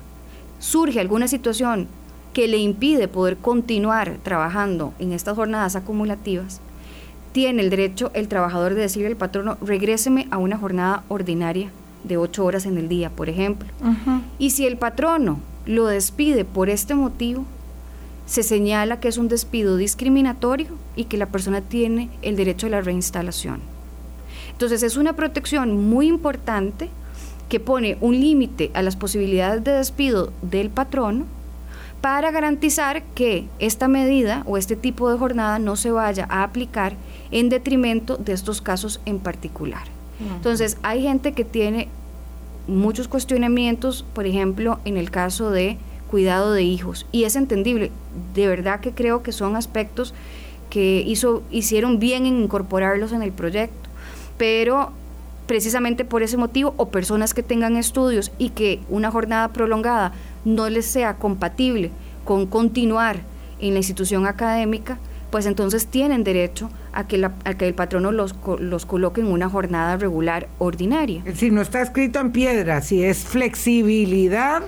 [0.59, 1.87] surge alguna situación
[2.33, 6.59] que le impide poder continuar trabajando en estas jornadas acumulativas,
[7.31, 11.71] tiene el derecho el trabajador de decirle al patrono, regréseme a una jornada ordinaria
[12.03, 13.69] de ocho horas en el día, por ejemplo.
[14.37, 17.45] Y si el patrono lo despide por este motivo,
[18.25, 20.67] se señala que es un despido discriminatorio
[20.97, 23.61] y que la persona tiene el derecho a la reinstalación.
[24.51, 26.89] Entonces es una protección muy importante
[27.49, 31.25] que pone un límite a las posibilidades de despido del patrono
[32.01, 36.93] para garantizar que esta medida o este tipo de jornada no se vaya a aplicar
[37.31, 39.83] en detrimento de estos casos en particular.
[40.19, 41.89] Entonces, hay gente que tiene
[42.67, 45.77] muchos cuestionamientos, por ejemplo, en el caso de
[46.09, 47.91] cuidado de hijos, y es entendible,
[48.33, 50.13] de verdad que creo que son aspectos
[50.69, 53.89] que hizo, hicieron bien en incorporarlos en el proyecto,
[54.37, 54.91] pero
[55.47, 60.69] precisamente por ese motivo, o personas que tengan estudios y que una jornada prolongada no
[60.69, 61.91] les sea compatible
[62.23, 63.19] con continuar
[63.59, 64.97] en la institución académica,
[65.29, 69.97] pues entonces tienen derecho a que, que el patrono los, los coloque en una jornada
[69.97, 71.19] regular ordinaria.
[71.19, 74.63] Es decir, no está escrito en piedra, si es flexibilidad,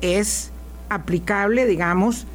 [0.00, 0.50] es
[0.88, 2.26] aplicable, digamos,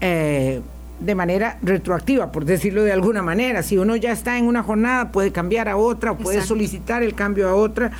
[0.00, 0.60] eh,
[1.00, 3.62] de manera retroactiva, por decirlo de alguna manera.
[3.62, 7.14] Si uno ya está en una jornada, puede cambiar a otra o puede solicitar el
[7.14, 7.90] cambio a otra,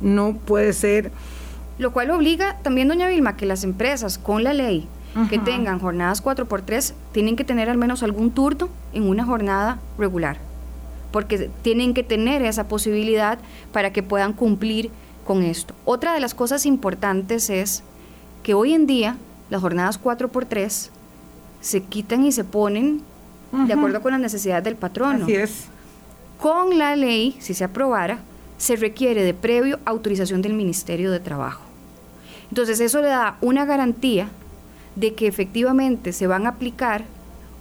[0.00, 1.12] no puede ser...
[1.78, 4.88] Lo cual obliga también, doña Vilma, que las empresas con la ley
[5.30, 10.36] que tengan jornadas 4x3 tienen que tener al menos algún turno en una jornada regular,
[11.10, 13.38] porque tienen que tener esa posibilidad
[13.72, 14.90] para que puedan cumplir
[15.26, 15.74] con esto.
[15.86, 17.82] Otra de las cosas importantes es
[18.42, 19.16] que hoy en día
[19.48, 20.90] las jornadas 4x3
[21.60, 23.02] se quitan y se ponen
[23.52, 25.24] de acuerdo con las necesidades del patrono.
[25.24, 25.64] Así es.
[26.38, 28.18] Con la ley, si se aprobara,
[28.58, 31.62] se requiere de previo autorización del Ministerio de Trabajo.
[32.50, 34.28] Entonces eso le da una garantía
[34.94, 37.04] de que efectivamente se van a aplicar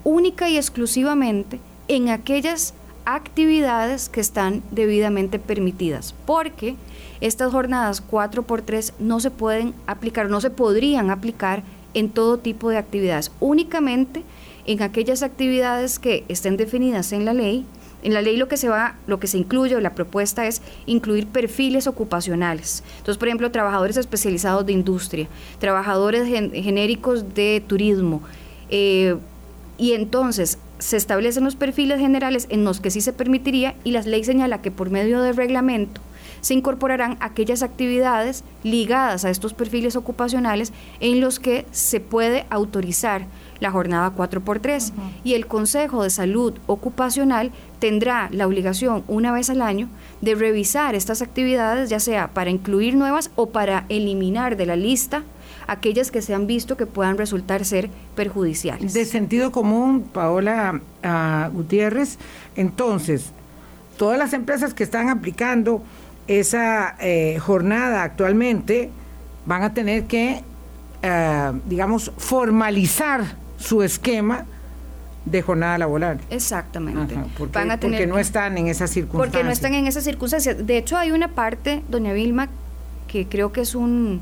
[0.04, 2.74] única y exclusivamente en aquellas
[3.06, 6.76] actividades que están debidamente permitidas, porque
[7.22, 11.64] estas jornadas 4x3 no se pueden aplicar, no se podrían aplicar
[11.96, 14.22] en todo tipo de actividades, únicamente
[14.68, 17.66] en aquellas actividades que estén definidas en la ley.
[18.04, 20.62] En la ley lo que se va, lo que se incluye o la propuesta es
[20.86, 22.84] incluir perfiles ocupacionales.
[22.98, 25.28] Entonces, por ejemplo, trabajadores especializados de industria,
[25.58, 28.22] trabajadores genéricos de turismo.
[28.70, 29.16] Eh,
[29.80, 34.02] y entonces se establecen los perfiles generales en los que sí se permitiría y la
[34.02, 36.02] ley señala que por medio de reglamento
[36.46, 43.26] se incorporarán aquellas actividades ligadas a estos perfiles ocupacionales en los que se puede autorizar
[43.60, 44.92] la jornada 4x3
[45.24, 49.90] y el Consejo de Salud Ocupacional tendrá la obligación una vez al año
[50.22, 55.24] de revisar estas actividades, ya sea para incluir nuevas o para eliminar de la lista
[55.66, 58.94] aquellas que se han visto que puedan resultar ser perjudiciales.
[58.94, 62.20] De sentido común, Paola ah, Gutiérrez,
[62.56, 63.32] entonces,
[63.98, 65.82] todas las empresas que están aplicando
[66.28, 68.90] esa eh, jornada actualmente
[69.46, 70.42] van a tener que,
[71.02, 73.24] eh, digamos, formalizar
[73.58, 74.46] su esquema
[75.26, 76.20] de jornada laboral.
[76.30, 77.16] Exactamente.
[77.38, 79.32] porque, van a tener porque no están en esas circunstancias.
[79.32, 80.66] Porque no están en esas circunstancias.
[80.66, 82.50] De hecho, hay una parte, doña Vilma,
[83.08, 84.22] que creo que es un,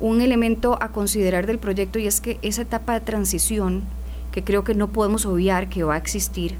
[0.00, 3.82] un elemento a considerar del proyecto y es que esa etapa de transición,
[4.32, 6.56] que creo que no podemos obviar que va a existir,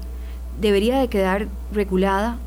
[0.59, 2.37] debería de quedar regulada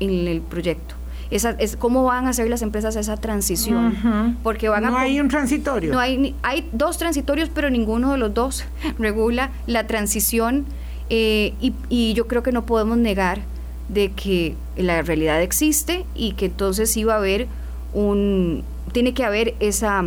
[0.00, 0.96] en el proyecto
[1.32, 4.36] esa, es cómo van a hacer las empresas esa transición.
[4.42, 5.92] Porque van no hay un transitorio.
[5.92, 8.64] No hay, hay dos transitorios, pero ninguno de los dos
[8.98, 10.66] regula la transición
[11.10, 13.40] eh, y, y yo creo que no podemos negar
[13.88, 17.46] de que la realidad existe y que entonces va a haber
[17.92, 20.04] un, tiene que haber esa,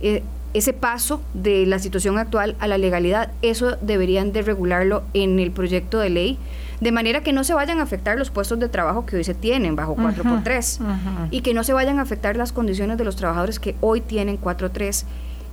[0.00, 0.22] eh,
[0.54, 3.30] ese paso de la situación actual a la legalidad.
[3.42, 6.38] Eso deberían de regularlo en el proyecto de ley
[6.80, 9.34] de manera que no se vayan a afectar los puestos de trabajo que hoy se
[9.34, 13.58] tienen bajo 4x3 y que no se vayan a afectar las condiciones de los trabajadores
[13.58, 15.04] que hoy tienen 4x3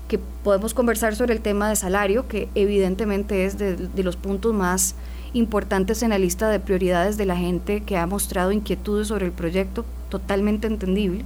[0.07, 4.95] que podemos conversar sobre el tema de salario, que evidentemente es de, los puntos más
[5.33, 9.31] importantes en la lista de prioridades de la gente que ha mostrado inquietudes sobre el
[9.31, 11.23] proyecto, totalmente entendible.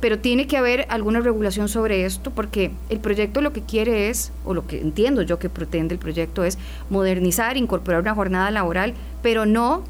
[0.00, 4.32] Pero tiene que haber alguna regulación sobre esto porque el proyecto lo que quiere es,
[4.44, 6.58] o lo que entiendo yo que pretende el proyecto es
[6.90, 9.82] modernizar, incorporar una jornada laboral, pero no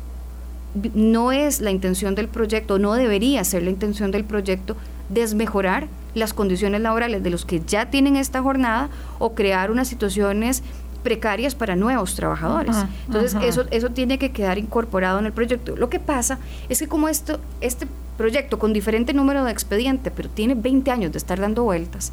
[0.93, 4.77] no es la intención del proyecto, no debería ser la intención del proyecto
[5.09, 8.89] desmejorar las condiciones laborales de los que ya tienen esta jornada
[9.19, 10.63] o crear unas situaciones
[11.05, 12.75] precarias para nuevos trabajadores.
[13.07, 15.77] Entonces, eso eso tiene que quedar incorporado en el proyecto.
[15.77, 16.39] Lo que pasa
[16.69, 17.87] es que como esto este
[18.17, 22.13] proyecto con diferente número de expediente, pero tiene 20 años de estar dando vueltas,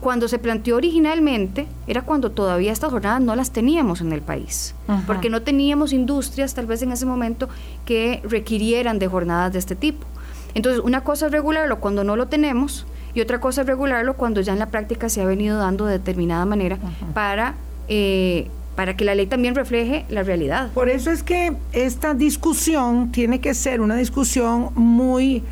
[0.00, 4.74] cuando se planteó originalmente era cuando todavía estas jornadas no las teníamos en el país,
[5.06, 7.48] porque no teníamos industrias tal vez en ese momento
[7.86, 10.06] que requirieran de jornadas de este tipo.
[10.54, 14.40] Entonces, una cosa es regularlo cuando no lo tenemos y otra cosa es regularlo cuando
[14.40, 16.78] ya en la práctica se ha venido dando de determinada manera
[17.14, 17.54] para,
[17.88, 20.70] eh, para que la ley también refleje la realidad.
[20.72, 25.42] Por eso es que esta discusión tiene que ser una discusión muy...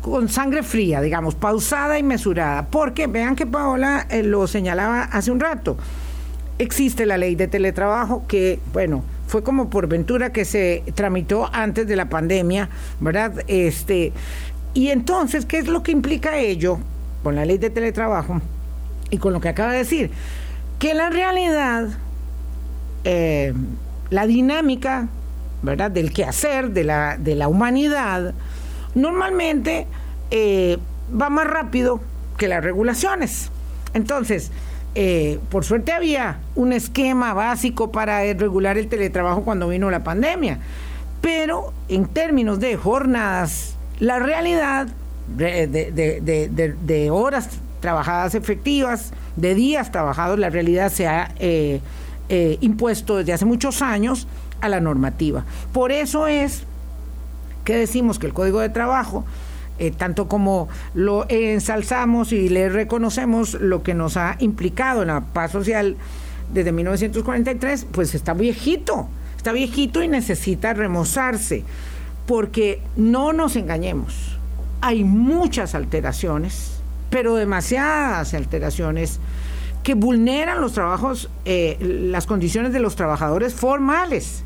[0.00, 5.30] con sangre fría, digamos, pausada y mesurada, porque vean que Paola eh, lo señalaba hace
[5.30, 5.76] un rato.
[6.58, 11.86] Existe la ley de teletrabajo que, bueno, fue como por ventura que se tramitó antes
[11.86, 12.70] de la pandemia,
[13.00, 13.44] ¿verdad?
[13.46, 14.12] Este,
[14.72, 16.78] y entonces, ¿qué es lo que implica ello
[17.22, 18.40] con la ley de teletrabajo
[19.10, 20.10] y con lo que acaba de decir?
[20.78, 21.88] Que la realidad,
[23.04, 23.52] eh,
[24.10, 25.08] la dinámica,
[25.62, 25.90] ¿verdad?
[25.90, 28.34] Del quehacer, de la, de la humanidad,
[28.94, 29.86] normalmente
[30.30, 30.78] eh,
[31.10, 32.00] va más rápido
[32.36, 33.50] que las regulaciones.
[33.94, 34.50] Entonces,
[34.94, 40.58] eh, por suerte había un esquema básico para regular el teletrabajo cuando vino la pandemia,
[41.20, 44.88] pero en términos de jornadas, la realidad
[45.36, 51.80] de, horas trabajadas efectivas, de días trabajados, la realidad se ha eh,
[52.28, 54.26] eh, impuesto desde hace muchos años
[54.60, 55.44] a la normativa.
[55.72, 56.64] Por eso es
[57.64, 59.24] que decimos que el Código de Trabajo
[59.80, 65.20] eh, tanto como lo ensalzamos y le reconocemos lo que nos ha implicado en la
[65.20, 65.96] paz social
[66.52, 71.62] desde 1943, pues está viejito, está viejito y necesita remozarse,
[72.26, 74.36] porque no nos engañemos,
[74.80, 76.77] hay muchas alteraciones,
[77.10, 79.20] pero demasiadas alteraciones
[79.82, 84.42] que vulneran los trabajos, eh, las condiciones de los trabajadores formales,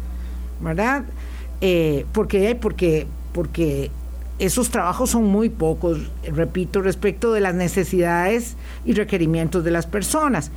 [0.61, 1.05] ¿verdad?
[1.61, 3.91] Eh, porque, porque, porque
[4.39, 10.51] esos trabajos son muy pocos, repito, respecto de las necesidades y requerimientos de las personas.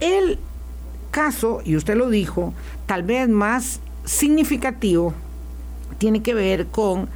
[0.00, 0.38] El
[1.10, 2.54] caso, y usted lo dijo,
[2.86, 5.14] tal vez más significativo,
[5.98, 7.08] tiene que ver con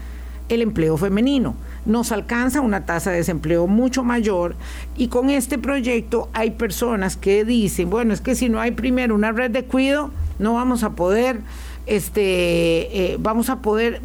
[0.49, 1.55] el empleo femenino.
[1.87, 4.57] Nos alcanza una tasa de desempleo mucho mayor
[4.97, 9.15] y con este proyecto hay personas que dicen, bueno, es que si no hay primero
[9.15, 11.41] una red de cuido, no vamos a poder,
[11.87, 14.01] este, eh, vamos a poder,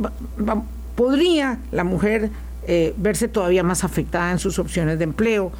[0.95, 2.29] podría la mujer
[2.67, 5.51] eh, verse todavía más afectada en sus opciones de empleo.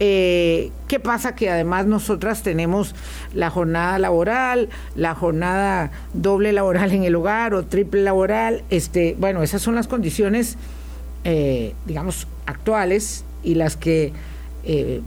[0.00, 1.34] Eh, ¿Qué pasa?
[1.34, 2.94] Que además nosotras tenemos
[3.34, 8.62] la jornada laboral, la jornada doble laboral en el hogar o triple laboral.
[8.70, 10.56] Este, bueno, esas son las condiciones,
[11.24, 14.12] eh, digamos, actuales y las que,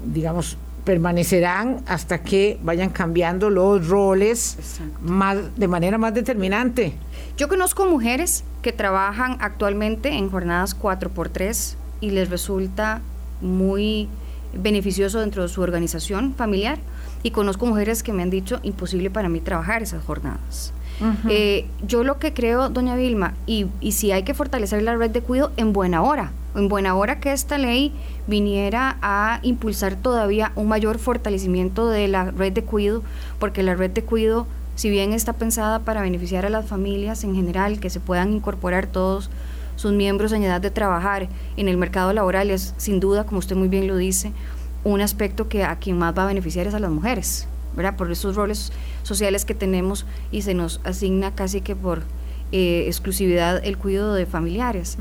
[0.05, 4.57] digamos, permanecerán hasta que vayan cambiando los roles
[5.01, 6.93] más, de manera más determinante.
[7.37, 13.01] Yo conozco mujeres que trabajan actualmente en jornadas 4x3 y les resulta
[13.41, 14.09] muy
[14.53, 16.79] beneficioso dentro de su organización familiar
[17.23, 20.73] y conozco mujeres que me han dicho imposible para mí trabajar esas jornadas.
[21.29, 25.09] Eh, yo lo que creo, doña Vilma, y, y si hay que fortalecer la red
[25.09, 27.93] de cuido en buena hora, en buena hora que esta ley
[28.27, 33.03] viniera a impulsar todavía un mayor fortalecimiento de la red de cuido,
[33.39, 37.35] porque la red de cuido si bien está pensada para beneficiar a las familias en
[37.35, 39.29] general, que se puedan incorporar todos
[39.75, 43.55] sus miembros en edad de trabajar en el mercado laboral, es sin duda, como usted
[43.55, 44.31] muy bien lo dice,
[44.83, 47.95] un aspecto que a quien más va a beneficiar es a las mujeres, ¿verdad?
[47.95, 48.71] Por esos roles
[49.03, 52.03] sociales que tenemos y se nos asigna casi que por
[52.51, 54.97] eh, exclusividad el cuidado de familiares.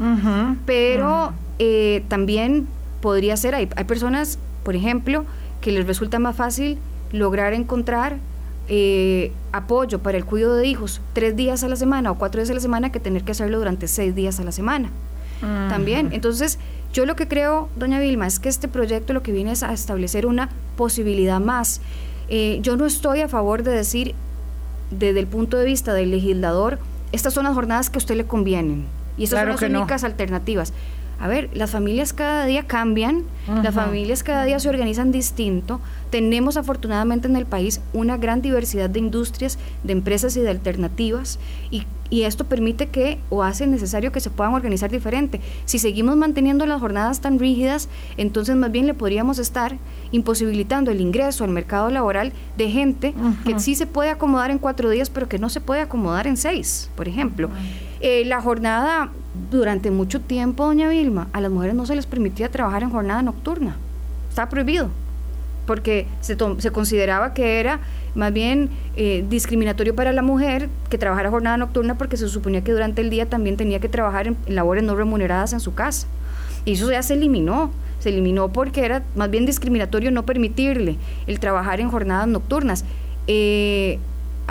[0.67, 2.69] Pero eh, también
[3.01, 5.25] podría ser, hay, hay personas, por ejemplo,
[5.61, 6.79] que les resulta más fácil
[7.13, 8.19] lograr encontrar
[8.73, 12.51] eh, apoyo para el cuidado de hijos tres días a la semana o cuatro días
[12.51, 14.91] a la semana que tener que hacerlo durante seis días a la semana.
[15.41, 16.11] También.
[16.13, 16.59] Entonces,
[16.93, 19.73] yo lo que creo, doña Vilma, es que este proyecto lo que viene es a
[19.73, 21.81] establecer una posibilidad más.
[22.31, 24.15] Eh, yo no estoy a favor de decir,
[24.91, 26.79] desde el punto de vista del legislador,
[27.13, 28.87] estas son las jornadas que a usted le convienen
[29.19, 30.73] y estas son las únicas alternativas.
[31.21, 33.25] A ver, las familias cada día cambian,
[33.63, 35.81] las familias cada día se organizan distinto.
[36.09, 41.39] Tenemos afortunadamente en el país una gran diversidad de industrias, de empresas y de alternativas
[41.71, 45.43] y, y esto permite que o hace necesario que se puedan organizar diferente.
[45.67, 49.77] Si seguimos manteniendo las jornadas tan rígidas, entonces más bien le podríamos estar
[50.13, 53.15] imposibilitando el ingreso al mercado laboral de gente
[53.45, 56.39] que sí se puede acomodar en cuatro días, pero que no se puede acomodar en
[56.39, 57.51] seis, por ejemplo.
[58.01, 59.11] Eh, la jornada,
[59.51, 63.23] durante mucho tiempo, doña Vilma, a las mujeres no se les permitía trabajar en jornada
[63.23, 63.77] nocturna.
[64.29, 64.91] Está prohibido,
[65.67, 67.81] porque se, se consideraba que era
[68.15, 72.73] más bien eh, discriminatorio para la mujer que trabajara jornada nocturna porque se suponía que
[72.73, 76.07] durante el día también tenía que trabajar en, labores no remuneradas en su casa.
[76.65, 77.71] Y eso ya se eliminó.
[78.01, 82.85] Se eliminó porque era más bien discriminatorio no permitirle el trabajar en jornadas nocturnas.
[83.27, 83.99] Eh,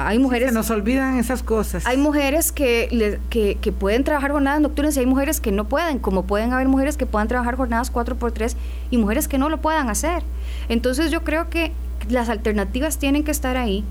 [0.08, 0.50] hay mujeres...
[0.50, 1.86] se nos olvidan esas cosas.
[1.86, 6.24] Hay mujeres que, que, pueden trabajar jornadas nocturnas y hay mujeres que no pueden, como
[6.24, 8.56] pueden haber mujeres que puedan trabajar jornadas 4 por 3
[8.92, 10.24] y mujeres que no lo puedan hacer.
[10.70, 11.72] Entonces yo creo que
[12.10, 13.84] las alternativas tienen que estar ahí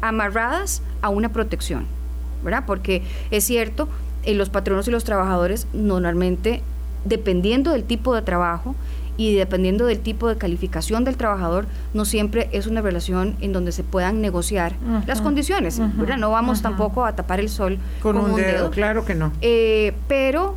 [0.00, 1.86] amarradas a una protección,
[2.42, 2.64] ¿verdad?
[2.66, 3.88] Porque es cierto,
[4.24, 6.62] eh, los patronos y los trabajadores normalmente,
[7.04, 8.74] dependiendo del tipo de trabajo,
[9.18, 13.72] y dependiendo del tipo de calificación del trabajador, no siempre es una relación en donde
[13.72, 14.74] se puedan negociar
[15.06, 15.78] las condiciones.
[15.78, 19.32] No vamos tampoco a tapar el sol con, un, dedo, Claro que no.
[19.42, 20.56] Eh, pero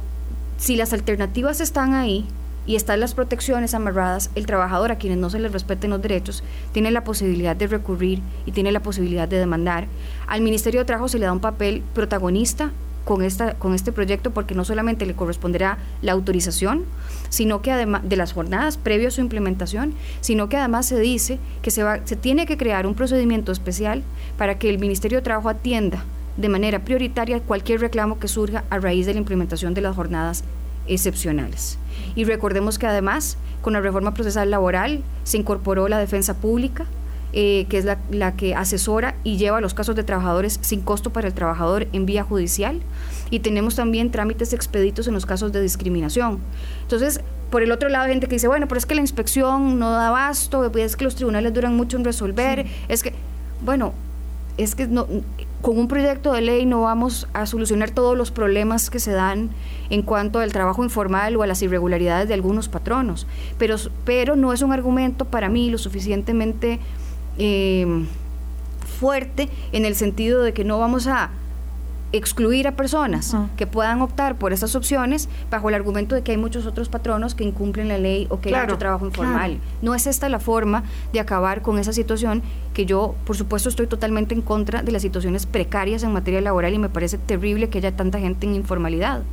[0.57, 2.27] si las alternativas están ahí
[2.67, 6.43] y están las protecciones amarradas, el trabajador a quienes no se les respeten los derechos
[6.71, 9.87] tiene la posibilidad de recurrir y tiene la posibilidad de demandar.
[10.27, 12.71] Al Ministerio de Trabajo se le da un papel protagonista
[13.05, 16.85] con, esta, con este proyecto porque no solamente le corresponderá la autorización,
[17.29, 21.39] sino que además de las jornadas previo a su implementación, sino que además se dice
[21.61, 24.03] que se, va, se tiene que crear un procedimiento especial
[24.37, 26.03] para que el Ministerio de Trabajo atienda
[26.37, 30.43] de manera prioritaria cualquier reclamo que surja a raíz de la implementación de las jornadas
[30.87, 31.77] excepcionales.
[32.15, 36.85] Y recordemos que además, con la reforma procesal laboral, se incorporó la defensa pública,
[37.33, 41.27] eh, que es la, que asesora y lleva los casos de trabajadores sin costo para
[41.27, 42.81] el trabajador en vía judicial.
[43.29, 46.39] Y tenemos también trámites expeditos en los casos de discriminación.
[46.81, 49.79] Entonces, por el otro lado, hay gente que dice, bueno, pero es que la inspección
[49.79, 53.13] no da abasto, es que los tribunales duran mucho en resolver, es que,
[53.63, 53.93] bueno,
[54.57, 55.07] es que no,
[55.61, 59.49] con un proyecto de ley no vamos a solucionar todos los problemas que se dan
[59.89, 63.27] en cuanto al trabajo informal o a las irregularidades de algunos patronos,
[63.57, 63.75] pero,
[64.05, 66.79] pero no es un argumento para mí lo suficientemente
[67.37, 68.05] eh,
[68.99, 71.31] fuerte en el sentido de que no vamos a
[72.13, 76.37] excluir a personas que puedan optar por esas opciones bajo el argumento de que hay
[76.37, 79.59] muchos otros patronos que incumplen la ley o que hay mucho trabajo informal.
[79.81, 83.87] No es esta la forma de acabar con esa situación que yo, por supuesto, estoy
[83.87, 87.77] totalmente en contra de las situaciones precarias en materia laboral y me parece terrible que
[87.77, 89.23] haya tanta gente en informalidad.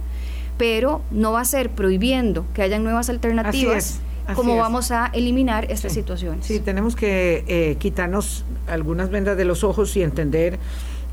[0.56, 4.00] Pero no va a ser prohibiendo que haya nuevas alternativas
[4.34, 6.38] cómo vamos a eliminar esta situación.
[6.42, 10.58] Sí, tenemos que eh, quitarnos algunas vendas de los ojos y entender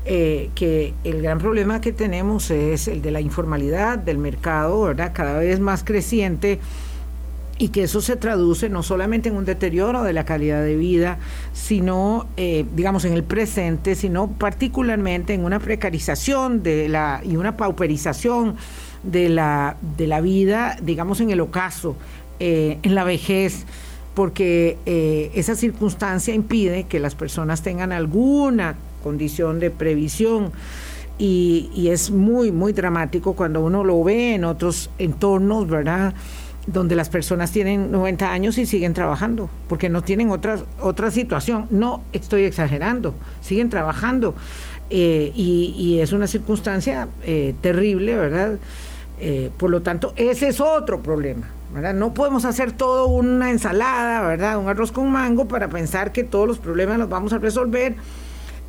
[0.04, 5.12] eh, que el gran problema que tenemos es el de la informalidad del mercado, ¿verdad?
[5.12, 6.60] Cada vez más creciente
[7.58, 11.18] y que eso se traduce no solamente en un deterioro de la calidad de vida,
[11.52, 17.56] sino, eh, digamos, en el presente, sino particularmente en una precarización de la y una
[17.56, 18.56] pauperización
[19.02, 21.96] de la, de la vida, digamos, en el ocaso
[22.38, 23.64] eh, en la vejez,
[24.14, 30.52] porque eh, esa circunstancia impide que las personas tengan alguna condición de previsión.
[31.18, 36.12] Y, es muy, muy dramático cuando uno lo ve en otros entornos, ¿verdad?
[36.66, 41.68] Donde las personas tienen 90 años y siguen trabajando, porque no tienen otra, otra situación.
[41.70, 44.34] No estoy exagerando, siguen trabajando.
[44.90, 47.08] Eh, y, es una circunstancia
[47.62, 48.58] terrible, ¿verdad?
[49.56, 51.55] por lo tanto, ese es otro problema.
[51.72, 54.58] No podemos hacer todo una ensalada, ¿verdad?
[54.58, 57.96] Un arroz con mango para pensar que todos los problemas los vamos a resolver.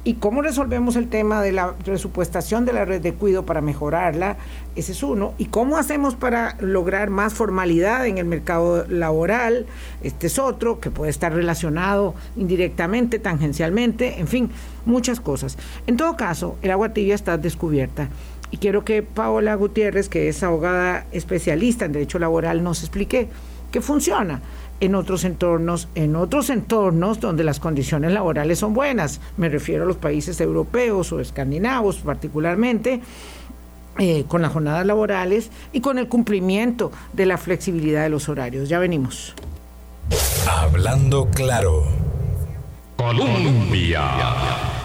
[0.04, 4.38] ¿Y cómo resolvemos el tema de la presupuestación de la red de cuido para mejorarla?
[4.76, 5.34] Ese es uno.
[5.38, 9.66] ¿Y cómo hacemos para lograr más formalidad en el mercado laboral?
[10.02, 14.50] Este es otro, que puede estar relacionado indirectamente, tangencialmente, en fin,
[14.86, 15.58] muchas cosas.
[15.88, 18.08] En todo caso, el agua tibia está descubierta
[18.52, 23.30] y quiero que Paola Gutiérrez, que es abogada especialista en derecho laboral, nos explique
[23.72, 24.42] qué funciona
[24.80, 29.20] en otros entornos, en otros entornos donde las condiciones laborales son buenas.
[29.38, 33.02] Me refiero a los países europeos o escandinavos particularmente.
[34.00, 38.70] Eh, con las jornadas laborales y con el cumplimiento de la flexibilidad de los horarios.
[38.70, 39.34] Ya venimos.
[40.48, 41.84] Hablando claro.
[42.96, 44.04] Colombia.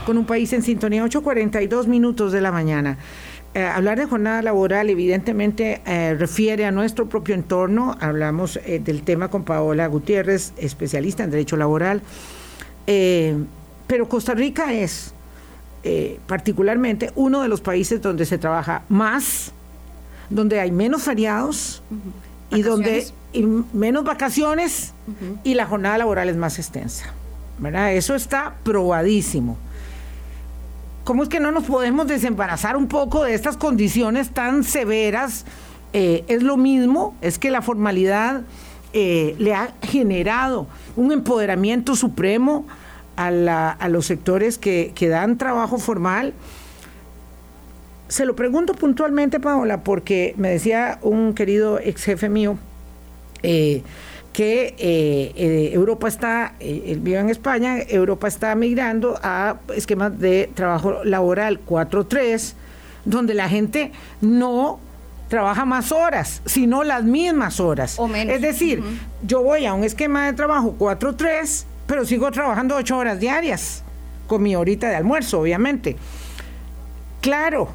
[0.07, 2.97] Con un país en sintonía, 8.42 minutos de la mañana.
[3.55, 7.97] Eh, hablar de jornada laboral evidentemente eh, refiere a nuestro propio entorno.
[8.01, 12.01] Hablamos eh, del tema con Paola Gutiérrez, especialista en derecho laboral.
[12.85, 15.15] pero Costa Rica es
[16.27, 19.53] particularmente uno de los países donde se trabaja más,
[20.31, 21.83] donde hay menos feriados
[22.51, 23.07] y donde
[23.73, 24.95] menos vacaciones
[25.45, 27.13] y la jornada laboral es más extensa.
[27.59, 27.95] ¿verdad?
[27.95, 29.57] Eso está probadísimo.
[31.05, 35.45] ¿Cómo es que no nos podemos desembarazar un poco de estas condiciones tan severas?
[35.93, 38.43] Eh, es lo mismo, es que la formalidad
[38.93, 42.67] eh, le ha generado un empoderamiento supremo
[43.17, 46.35] a, los sectores que, dan trabajo formal.
[48.09, 52.59] Se lo pregunto puntualmente, Paola, porque me decía un querido ex jefe mío,
[53.43, 53.83] eh,
[54.33, 60.19] que eh, eh, Europa está, eh, él vive en España, Europa está migrando a esquemas
[60.19, 62.55] de trabajo laboral 4-3,
[63.05, 64.81] donde la gente no
[65.29, 67.99] trabaja más horas, sino las mismas horas.
[68.15, 68.83] Es decir,
[69.27, 73.83] yo voy a un esquema de trabajo 4-3, pero sigo trabajando 8 horas diarias,
[74.27, 75.97] con mi horita de almuerzo, obviamente.
[77.21, 77.69] Claro,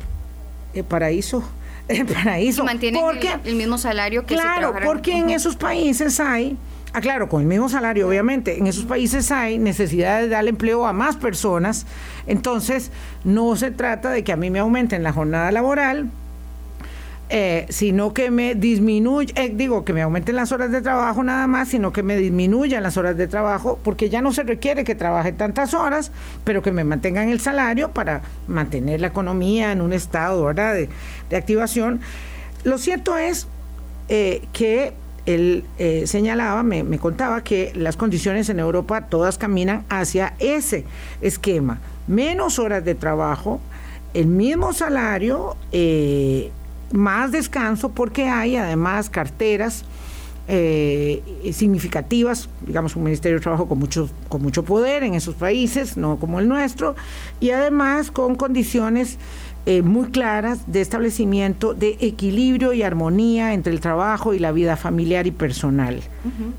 [0.73, 1.43] el paraíso
[1.87, 2.63] el paraíso.
[2.63, 6.57] Mantienen porque, el, mismo salario que Claro, porque en esos países hay,
[6.93, 10.85] ah, claro, con el mismo salario, obviamente, en esos países hay necesidad de darle empleo
[10.85, 11.85] a más personas.
[12.25, 12.91] Entonces,
[13.23, 16.09] no se trata de que a mí me aumenten la jornada laboral,
[17.29, 21.45] eh, sino que me disminuya, eh, digo, que me aumenten las horas de trabajo nada
[21.45, 24.95] más, sino que me disminuyan las horas de trabajo, porque ya no se requiere que
[24.95, 26.13] trabaje tantas horas,
[26.45, 30.87] pero que me mantengan el salario para mantener la economía en un estado De,
[31.35, 31.99] activación.
[32.63, 33.47] Lo cierto es
[34.07, 34.93] eh, que
[35.25, 35.65] él
[36.05, 40.85] señalaba, me, me, contaba que las condiciones en Europa todas caminan hacia ese
[41.19, 41.81] esquema.
[42.07, 43.59] Menos horas de trabajo,
[44.13, 45.57] el mismo salario,
[46.91, 49.83] más descanso porque hay además carteras
[50.49, 51.21] eh,
[51.51, 56.17] significativas, digamos un Ministerio de Trabajo con mucho, con mucho poder en esos países, no
[56.17, 56.95] como el nuestro,
[57.41, 59.17] y además con condiciones
[59.65, 64.77] eh, muy claras de establecimiento de equilibrio y armonía entre el trabajo y la vida
[64.77, 66.01] familiar y personal.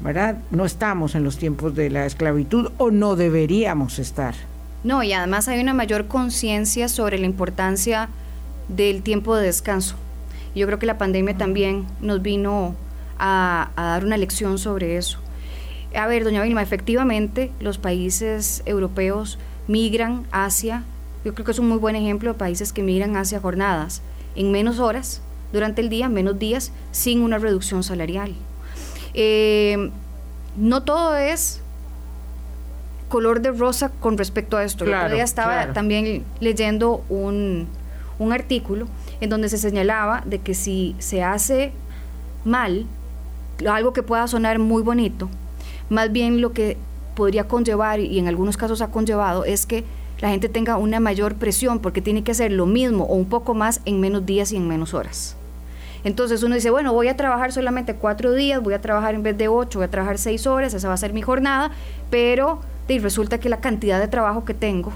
[0.01, 0.37] ¿Verdad?
[0.51, 4.35] No estamos en los tiempos de la esclavitud o no deberíamos estar.
[4.85, 8.11] No, y además hay una mayor conciencia sobre la importancia
[8.69, 9.97] del tiempo de descanso
[10.59, 12.75] yo creo que la pandemia también nos vino
[13.19, 15.19] a, dar una lección sobre eso.
[15.95, 20.85] A ver, doña Vilma, efectivamente los países europeos migran hacia,
[21.25, 24.03] yo creo que es un muy buen ejemplo de países que migran hacia jornadas
[24.37, 28.35] en menos horas durante el día, menos días, sin una reducción salarial.
[29.15, 29.91] Eh,
[30.57, 31.63] no todo es
[33.09, 34.85] color de rosa con respecto a esto.
[34.85, 37.67] Claro, Yo estaba también leyendo un,
[38.19, 38.87] un artículo
[39.21, 41.73] en donde se señalaba de que si se hace
[42.45, 42.87] mal,
[43.69, 45.29] algo que pueda sonar muy bonito,
[45.91, 46.77] más bien lo que
[47.15, 49.85] podría conllevar, y en algunos casos ha conllevado, es que
[50.21, 53.55] la gente tenga una mayor presión porque tiene que hacer lo mismo o un poco
[53.55, 55.37] más en menos días y en menos horas.
[56.05, 59.37] Entonces uno dice, bueno, voy a trabajar solamente cuatro días, voy a trabajar en vez
[59.37, 61.73] de ocho, voy a trabajar seis horas, esa va a ser mi jornada,
[62.11, 64.93] pero resulta que la cantidad de trabajo que tengo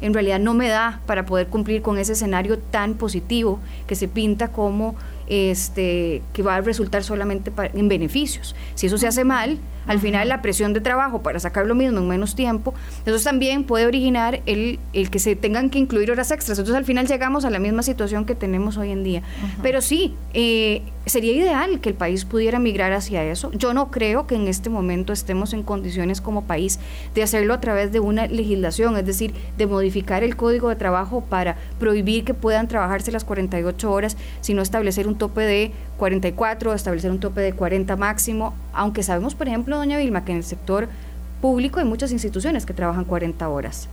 [0.00, 4.08] en realidad no me da para poder cumplir con ese escenario tan positivo que se
[4.08, 4.94] pinta como
[5.26, 8.54] este que va a resultar solamente en beneficios.
[8.74, 11.98] Si eso se hace mal, al final la presión de trabajo para sacar lo mismo
[11.98, 12.74] en menos tiempo,
[13.04, 16.58] eso también puede originar el, el que se tengan que incluir horas extras.
[16.58, 19.22] Entonces al final llegamos a la misma situación que tenemos hoy en día.
[19.62, 23.52] Pero sí, eh, sería ideal que el país pudiera migrar hacia eso.
[23.52, 26.80] Yo no creo que en este momento estemos en condiciones como país
[27.14, 31.22] de hacerlo a través de una legislación, es decir, de modificar el código de trabajo
[31.22, 37.10] para prohibir que puedan trabajarse las 48 horas, sino establecer un tope de 44, establecer
[37.10, 40.88] un tope de 40 máximo, aunque sabemos, por ejemplo, doña Vilma, que en el sector
[41.40, 43.88] público hay muchas instituciones que trabajan 40 horas.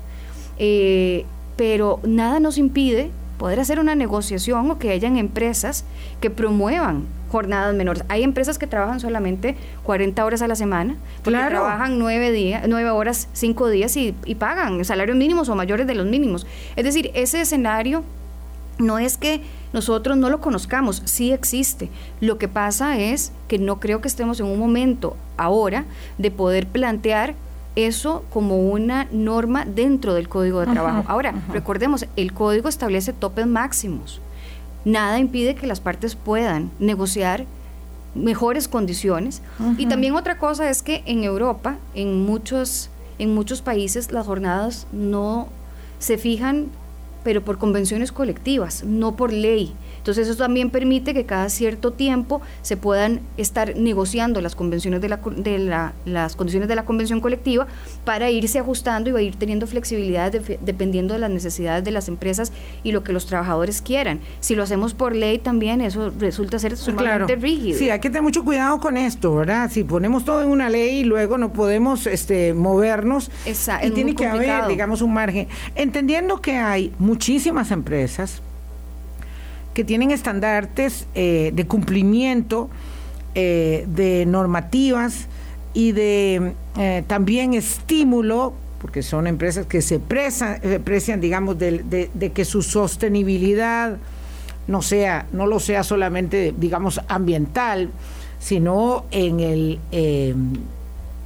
[0.57, 5.85] Eh, pero nada nos impide poder hacer una negociación o que hayan empresas
[6.21, 8.03] que promuevan jornadas menores.
[8.07, 12.89] Hay empresas que trabajan solamente 40 horas a la semana, porque trabajan 9, días, 9
[12.91, 16.45] horas, 5 días y, y pagan salarios mínimos o mayores de los mínimos.
[16.75, 18.03] Es decir, ese escenario
[18.77, 19.41] no es que
[19.73, 21.89] nosotros no lo conozcamos, sí existe.
[22.21, 25.85] Lo que pasa es que no creo que estemos en un momento ahora
[26.17, 27.35] de poder plantear
[27.75, 31.03] eso como una norma dentro del código de trabajo.
[31.07, 34.21] ahora, recordemos, el código establece topes máximos.
[34.85, 37.45] Nada impide que las partes puedan negociar
[38.15, 39.41] mejores condiciones.
[39.77, 44.87] Y también otra cosa es que en Europa, en muchos, en muchos países, las jornadas
[44.91, 45.47] no
[45.99, 46.67] se fijan
[47.23, 49.73] pero por convenciones colectivas, no por ley.
[50.03, 55.07] Entonces eso también permite que cada cierto tiempo se puedan estar negociando las convenciones de,
[55.07, 57.67] la, de la, las condiciones de la convención colectiva
[58.03, 62.09] para irse ajustando y va a ir teniendo flexibilidad dependiendo de las necesidades de las
[62.09, 62.51] empresas
[62.83, 64.19] y lo que los trabajadores quieran.
[64.41, 67.79] Si lo hacemos por ley también eso resulta ser sumamente rígido.
[67.79, 69.71] Sí, hay que tener mucho cuidado con esto, ¿verdad?
[69.71, 74.25] Si ponemos todo en una ley y luego no podemos este, movernos y tiene que
[74.25, 75.47] haber, digamos, un margen.
[75.75, 78.41] Entendiendo que hay muchísimas empresas
[79.73, 82.69] que tienen estandartes eh, de cumplimiento
[83.35, 85.27] eh, de normativas
[85.73, 92.45] y de eh, también estímulo, porque son empresas que se precian, digamos, de, de, que
[92.45, 93.97] su sostenibilidad
[94.67, 97.89] no sea, no lo sea solamente, digamos, ambiental,
[98.39, 99.79] sino en el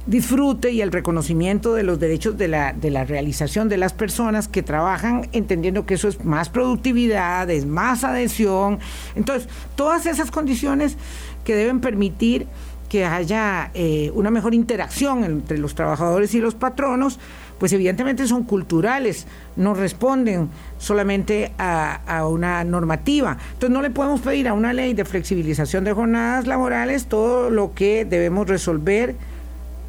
[0.08, 4.48] disfrute y el reconocimiento de los derechos de la, de la realización de las personas
[4.48, 8.78] que trabajan, entendiendo que eso es más productividad, es más adhesión.
[9.14, 10.96] Entonces, todas esas condiciones
[11.44, 12.46] que deben permitir
[12.88, 17.18] que haya eh, una mejor interacción entre los trabajadores y los patronos,
[17.58, 20.48] pues evidentemente son culturales, no responden
[20.78, 23.36] solamente a, a, una normativa.
[23.52, 27.74] Entonces no le podemos pedir a una ley de flexibilización de jornadas laborales todo lo
[27.74, 29.16] que debemos resolver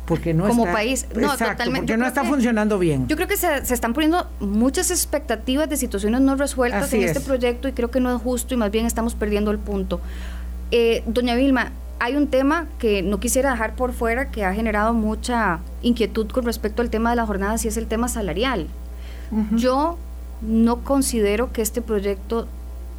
[0.09, 3.07] porque no como está, país no totalmente porque no está funcionando bien.
[3.07, 7.67] yo creo que se, están poniendo muchas expectativas de situaciones no resueltas en este proyecto
[7.67, 10.01] y creo que no es justo y más bien estamos perdiendo el punto.
[10.71, 14.93] Eh, doña Vilma hay un tema que no quisiera dejar por fuera que ha generado
[14.93, 18.67] mucha inquietud con respecto al tema de las jornadas y es el tema salarial.
[19.55, 19.99] Yo
[20.41, 22.47] no considero que este proyecto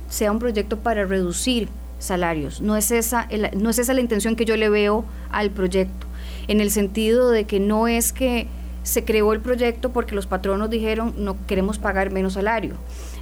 [0.08, 2.60] sea un proyecto para reducir salarios.
[2.60, 6.06] No es esa no es esa la intención que yo le veo al proyecto
[6.50, 8.48] en el sentido de que no es que
[8.82, 12.74] se creó el proyecto porque los patronos dijeron no queremos pagar menos salario.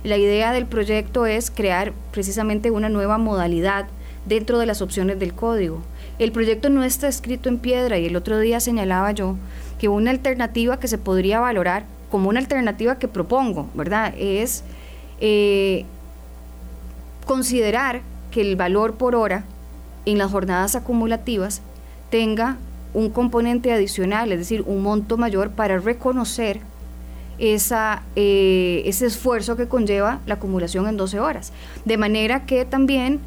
[0.02, 3.86] La idea del proyecto es crear precisamente una nueva modalidad
[4.24, 5.82] dentro de las opciones del código.
[6.18, 9.36] El proyecto no está escrito en piedra y el otro día señalaba yo
[9.78, 14.14] que una alternativa que se podría valorar como una alternativa que propongo, ¿verdad?
[14.16, 14.64] Es
[15.20, 15.84] eh,
[17.26, 18.00] considerar
[18.30, 19.44] que el valor por hora
[20.06, 21.60] en las jornadas acumulativas
[22.08, 22.56] tenga
[22.95, 26.61] un componente adicional, es decir, un monto mayor para reconocer
[27.39, 31.53] esa, eh, ese esfuerzo que conlleva la acumulación en 12 horas.
[31.84, 33.20] De manera que también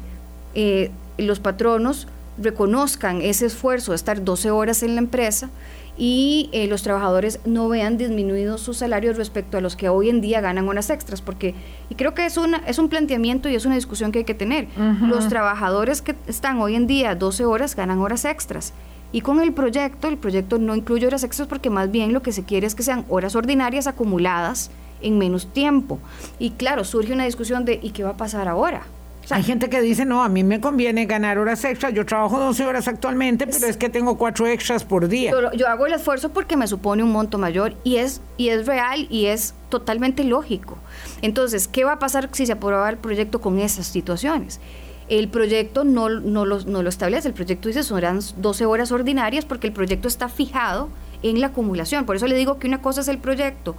[0.54, 2.08] eh, los patronos
[2.38, 5.50] reconozcan ese esfuerzo de estar 12 horas en la empresa
[5.96, 10.22] y eh, los trabajadores no vean disminuidos sus salarios respecto a los que hoy en
[10.22, 11.54] día ganan horas extras, porque,
[11.90, 14.34] y creo que es, una, es un planteamiento y es una discusión que hay que
[14.34, 14.68] tener.
[15.02, 18.72] Los trabajadores que están hoy en día 12 horas ganan horas extras
[19.12, 22.32] y con el proyecto, el proyecto no incluye horas extras porque más bien lo que
[22.32, 24.70] se quiere es que sean horas ordinarias acumuladas
[25.02, 25.98] en menos tiempo.
[26.38, 28.82] Y claro, surge una discusión de ¿y qué va a pasar ahora?
[29.30, 32.66] Hay gente que dice, no, a mí me conviene ganar horas extras, yo trabajo 12
[32.66, 35.32] horas actualmente, pero es que tengo cuatro extras por día.
[35.54, 39.06] yo hago el esfuerzo porque me supone un monto mayor y es, y es real
[39.10, 40.76] y es totalmente lógico.
[41.22, 44.60] Entonces, ¿qué va a pasar si se aprueba el proyecto con esas situaciones?
[45.08, 48.02] El proyecto no, no, lo, no lo establece, el proyecto dice son
[48.36, 50.88] 12 horas ordinarias porque el proyecto está fijado
[51.22, 52.06] en la acumulación.
[52.06, 53.76] Por eso le digo que una cosa es el proyecto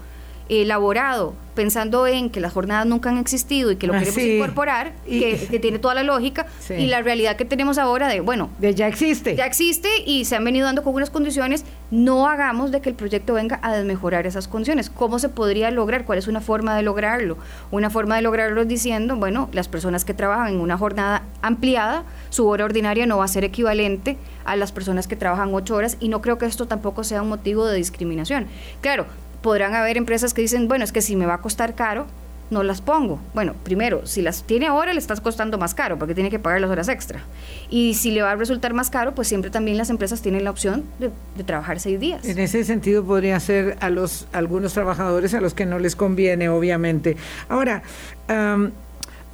[0.49, 4.93] elaborado pensando en que las jornadas nunca han existido y que lo ah, queremos incorporar,
[5.05, 8.87] que, tiene toda la lógica, y la realidad que tenemos ahora de, bueno, de ya
[8.87, 9.35] existe.
[9.35, 12.95] Ya existe y se han venido dando con unas condiciones, no hagamos de que el
[12.95, 14.89] proyecto venga a desmejorar esas condiciones.
[14.89, 16.05] ¿Cómo se podría lograr?
[16.05, 17.37] ¿Cuál es una forma de lograrlo?
[17.71, 22.03] Una forma de lograrlo es diciendo, bueno, las personas que trabajan en una jornada ampliada,
[22.29, 25.97] su hora ordinaria no va a ser equivalente a las personas que trabajan ocho horas
[25.99, 28.47] y no creo que esto tampoco sea un motivo de discriminación.
[28.81, 29.05] Claro,
[29.43, 32.07] podrán haber empresas que dicen, bueno, es que si me va a costar caro,
[32.49, 33.19] no las pongo.
[33.33, 36.61] Bueno, primero, si las tiene ahora, le estás costando más caro porque tiene que pagar
[36.61, 37.21] las horas extra.
[37.69, 40.51] Y si le va a resultar más caro, pues siempre también las empresas tienen la
[40.51, 41.11] opción de,
[41.43, 42.25] trabajar seis días.
[42.25, 46.49] En ese sentido podría ser a los algunos trabajadores a los que no les conviene,
[46.49, 47.17] obviamente.
[47.49, 47.83] Ahora,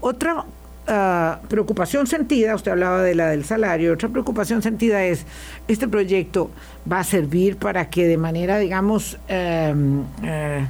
[0.02, 0.46] otra
[0.92, 5.24] Ah, preocupación sentida, usted hablaba de la del salario, otra preocupación sentida es,
[5.68, 6.50] este proyecto
[6.92, 10.66] va a servir para que de manera, digamos, em, eh,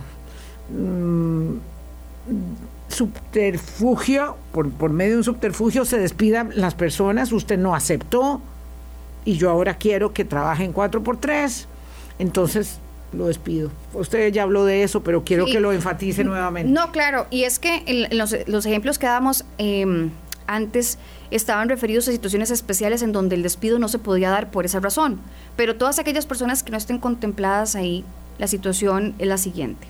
[0.77, 1.53] mm,
[2.89, 8.41] subterfugio, por, por medio de un subterfugio se despidan las personas, usted no aceptó
[9.23, 11.69] y yo ahora quiero que trabajen cuatro por tres,
[12.17, 12.79] entonces
[13.13, 13.71] lo despido.
[13.93, 16.71] Usted ya habló de eso, pero quiero que lo enfatice nuevamente.
[16.71, 20.09] No, claro, y es que los, los, ejemplos que damos eh,
[20.47, 20.97] antes
[21.31, 24.79] estaban referidos a situaciones especiales en donde el despido no se podía dar por esa
[24.79, 25.19] razón,
[25.55, 28.03] pero todas aquellas personas que no estén contempladas ahí,
[28.37, 29.87] la situación es la siguiente.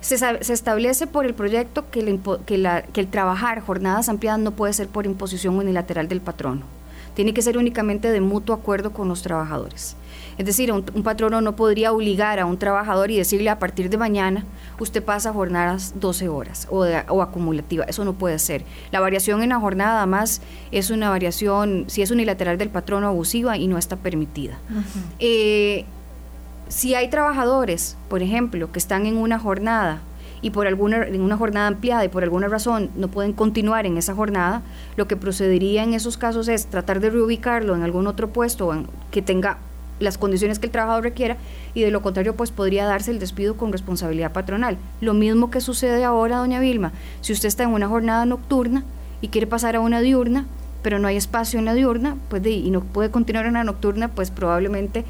[0.00, 0.14] se,
[0.52, 5.56] establece por el proyecto que, que el trabajar jornadas ampliadas no puede ser por imposición
[5.56, 6.77] unilateral del patrono.
[7.18, 9.96] Tiene que ser únicamente de mutuo acuerdo con los trabajadores.
[10.38, 13.96] Es decir, un, patrono no podría obligar a un trabajador y decirle a partir de
[13.96, 14.44] mañana
[14.78, 16.84] usted pasa jornadas 12 horas o,
[17.20, 17.82] acumulativa.
[17.86, 18.64] Eso no puede ser.
[18.92, 23.56] La variación en la jornada además es una variación, si es unilateral del patrono abusiva
[23.56, 24.56] y no está permitida.
[25.18, 25.86] Eh,
[26.68, 30.02] si hay trabajadores, por ejemplo, que están en una jornada
[30.42, 33.96] y por alguna en una jornada ampliada y por alguna razón no pueden continuar en
[33.96, 34.62] esa jornada,
[34.96, 38.72] lo que procedería en esos casos es tratar de reubicarlo en algún otro puesto
[39.10, 39.58] que tenga
[40.00, 41.36] las condiciones que el trabajador requiera
[41.74, 44.78] y de lo contrario pues podría darse el despido con responsabilidad patronal.
[45.00, 48.84] Lo mismo que sucede ahora, doña Vilma, si usted está en una jornada nocturna
[49.20, 50.46] y quiere pasar a una diurna,
[50.82, 54.08] pero no hay espacio en la diurna, pues y no puede continuar en la nocturna,
[54.08, 55.04] pues probablemente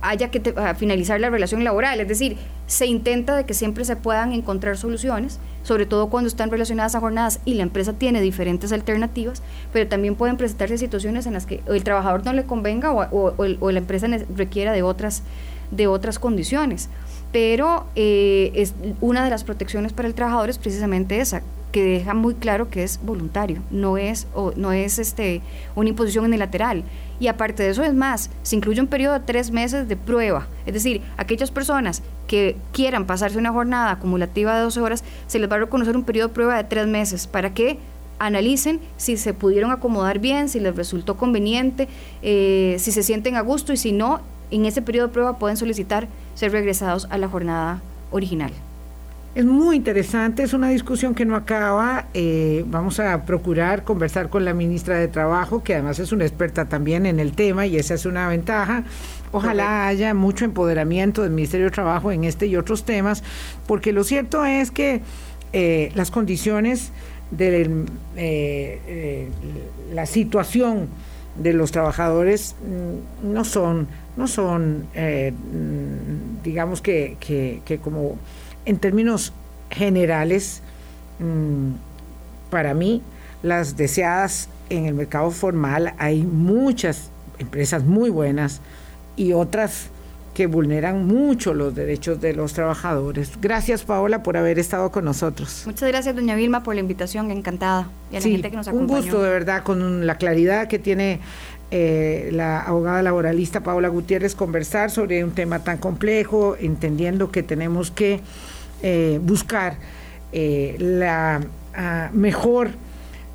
[0.00, 2.00] haya que finalizar la relación laboral.
[2.00, 2.36] Es decir,
[2.66, 7.00] se intenta de que siempre se puedan encontrar soluciones, sobre todo cuando están relacionadas a
[7.00, 9.42] jornadas y la empresa tiene diferentes alternativas,
[9.72, 13.78] pero también pueden presentarse situaciones en las que el trabajador no le convenga o, la
[13.78, 15.22] empresa requiera de otras,
[15.70, 16.88] de otras condiciones.
[17.32, 21.42] Pero eh, es una de las protecciones para el trabajador es precisamente esa,
[21.72, 25.42] que deja muy claro que es voluntario, no es, o, no es este,
[25.74, 26.84] una imposición unilateral.
[27.18, 30.46] Y aparte de eso es más, se incluye un periodo de tres meses de prueba.
[30.66, 35.50] Es decir, aquellas personas que quieran pasarse una jornada acumulativa de 12 horas, se les
[35.50, 37.78] va a reconocer un periodo de prueba de tres meses para que
[38.18, 41.88] analicen si se pudieron acomodar bien, si les resultó conveniente,
[42.22, 45.56] eh, si se sienten a gusto y si no, en ese periodo de prueba pueden
[45.56, 48.52] solicitar ser regresados a la jornada original.
[49.36, 52.06] Es muy interesante, es una discusión que no acaba.
[52.14, 56.70] Eh, vamos a procurar conversar con la ministra de Trabajo, que además es una experta
[56.70, 58.84] también en el tema y esa es una ventaja.
[59.32, 63.22] Ojalá haya mucho empoderamiento del Ministerio de Trabajo en este y otros temas,
[63.66, 65.02] porque lo cierto es que
[65.52, 66.90] eh, las condiciones
[67.30, 67.84] de
[68.16, 69.28] eh,
[69.92, 70.88] la situación
[71.36, 78.16] de los trabajadores mm, no son, no son mm, digamos que, que, que como
[78.66, 79.32] en términos
[79.70, 80.62] generales,
[81.18, 81.70] mm,
[82.50, 83.02] para mí,
[83.42, 88.60] las deseadas en el mercado formal, hay muchas empresas muy buenas
[89.16, 89.88] y otras
[90.34, 93.32] que vulneran mucho los derechos de los trabajadores.
[93.40, 95.62] Gracias, Paola, por haber estado con nosotros.
[95.64, 97.88] Muchas gracias, doña Vilma, por la invitación, encantada.
[98.12, 98.98] Y a la gente que nos acompañó.
[98.98, 101.20] Un gusto, de verdad, con la claridad que tiene
[101.70, 107.90] eh, la abogada laboralista Paola Gutiérrez conversar sobre un tema tan complejo, entendiendo que tenemos
[107.90, 108.20] que
[108.82, 109.76] eh, buscar
[110.32, 111.40] eh, la
[111.74, 112.70] ah, mejor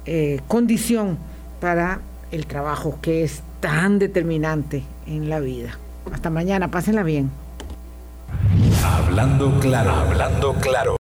[0.06, 1.18] eh, condición
[1.60, 2.00] para
[2.32, 5.78] el trabajo que es tan determinante en la vida.
[6.12, 7.32] Hasta mañana, pásenla bien.
[8.84, 10.90] Hablando claro, hablando claro.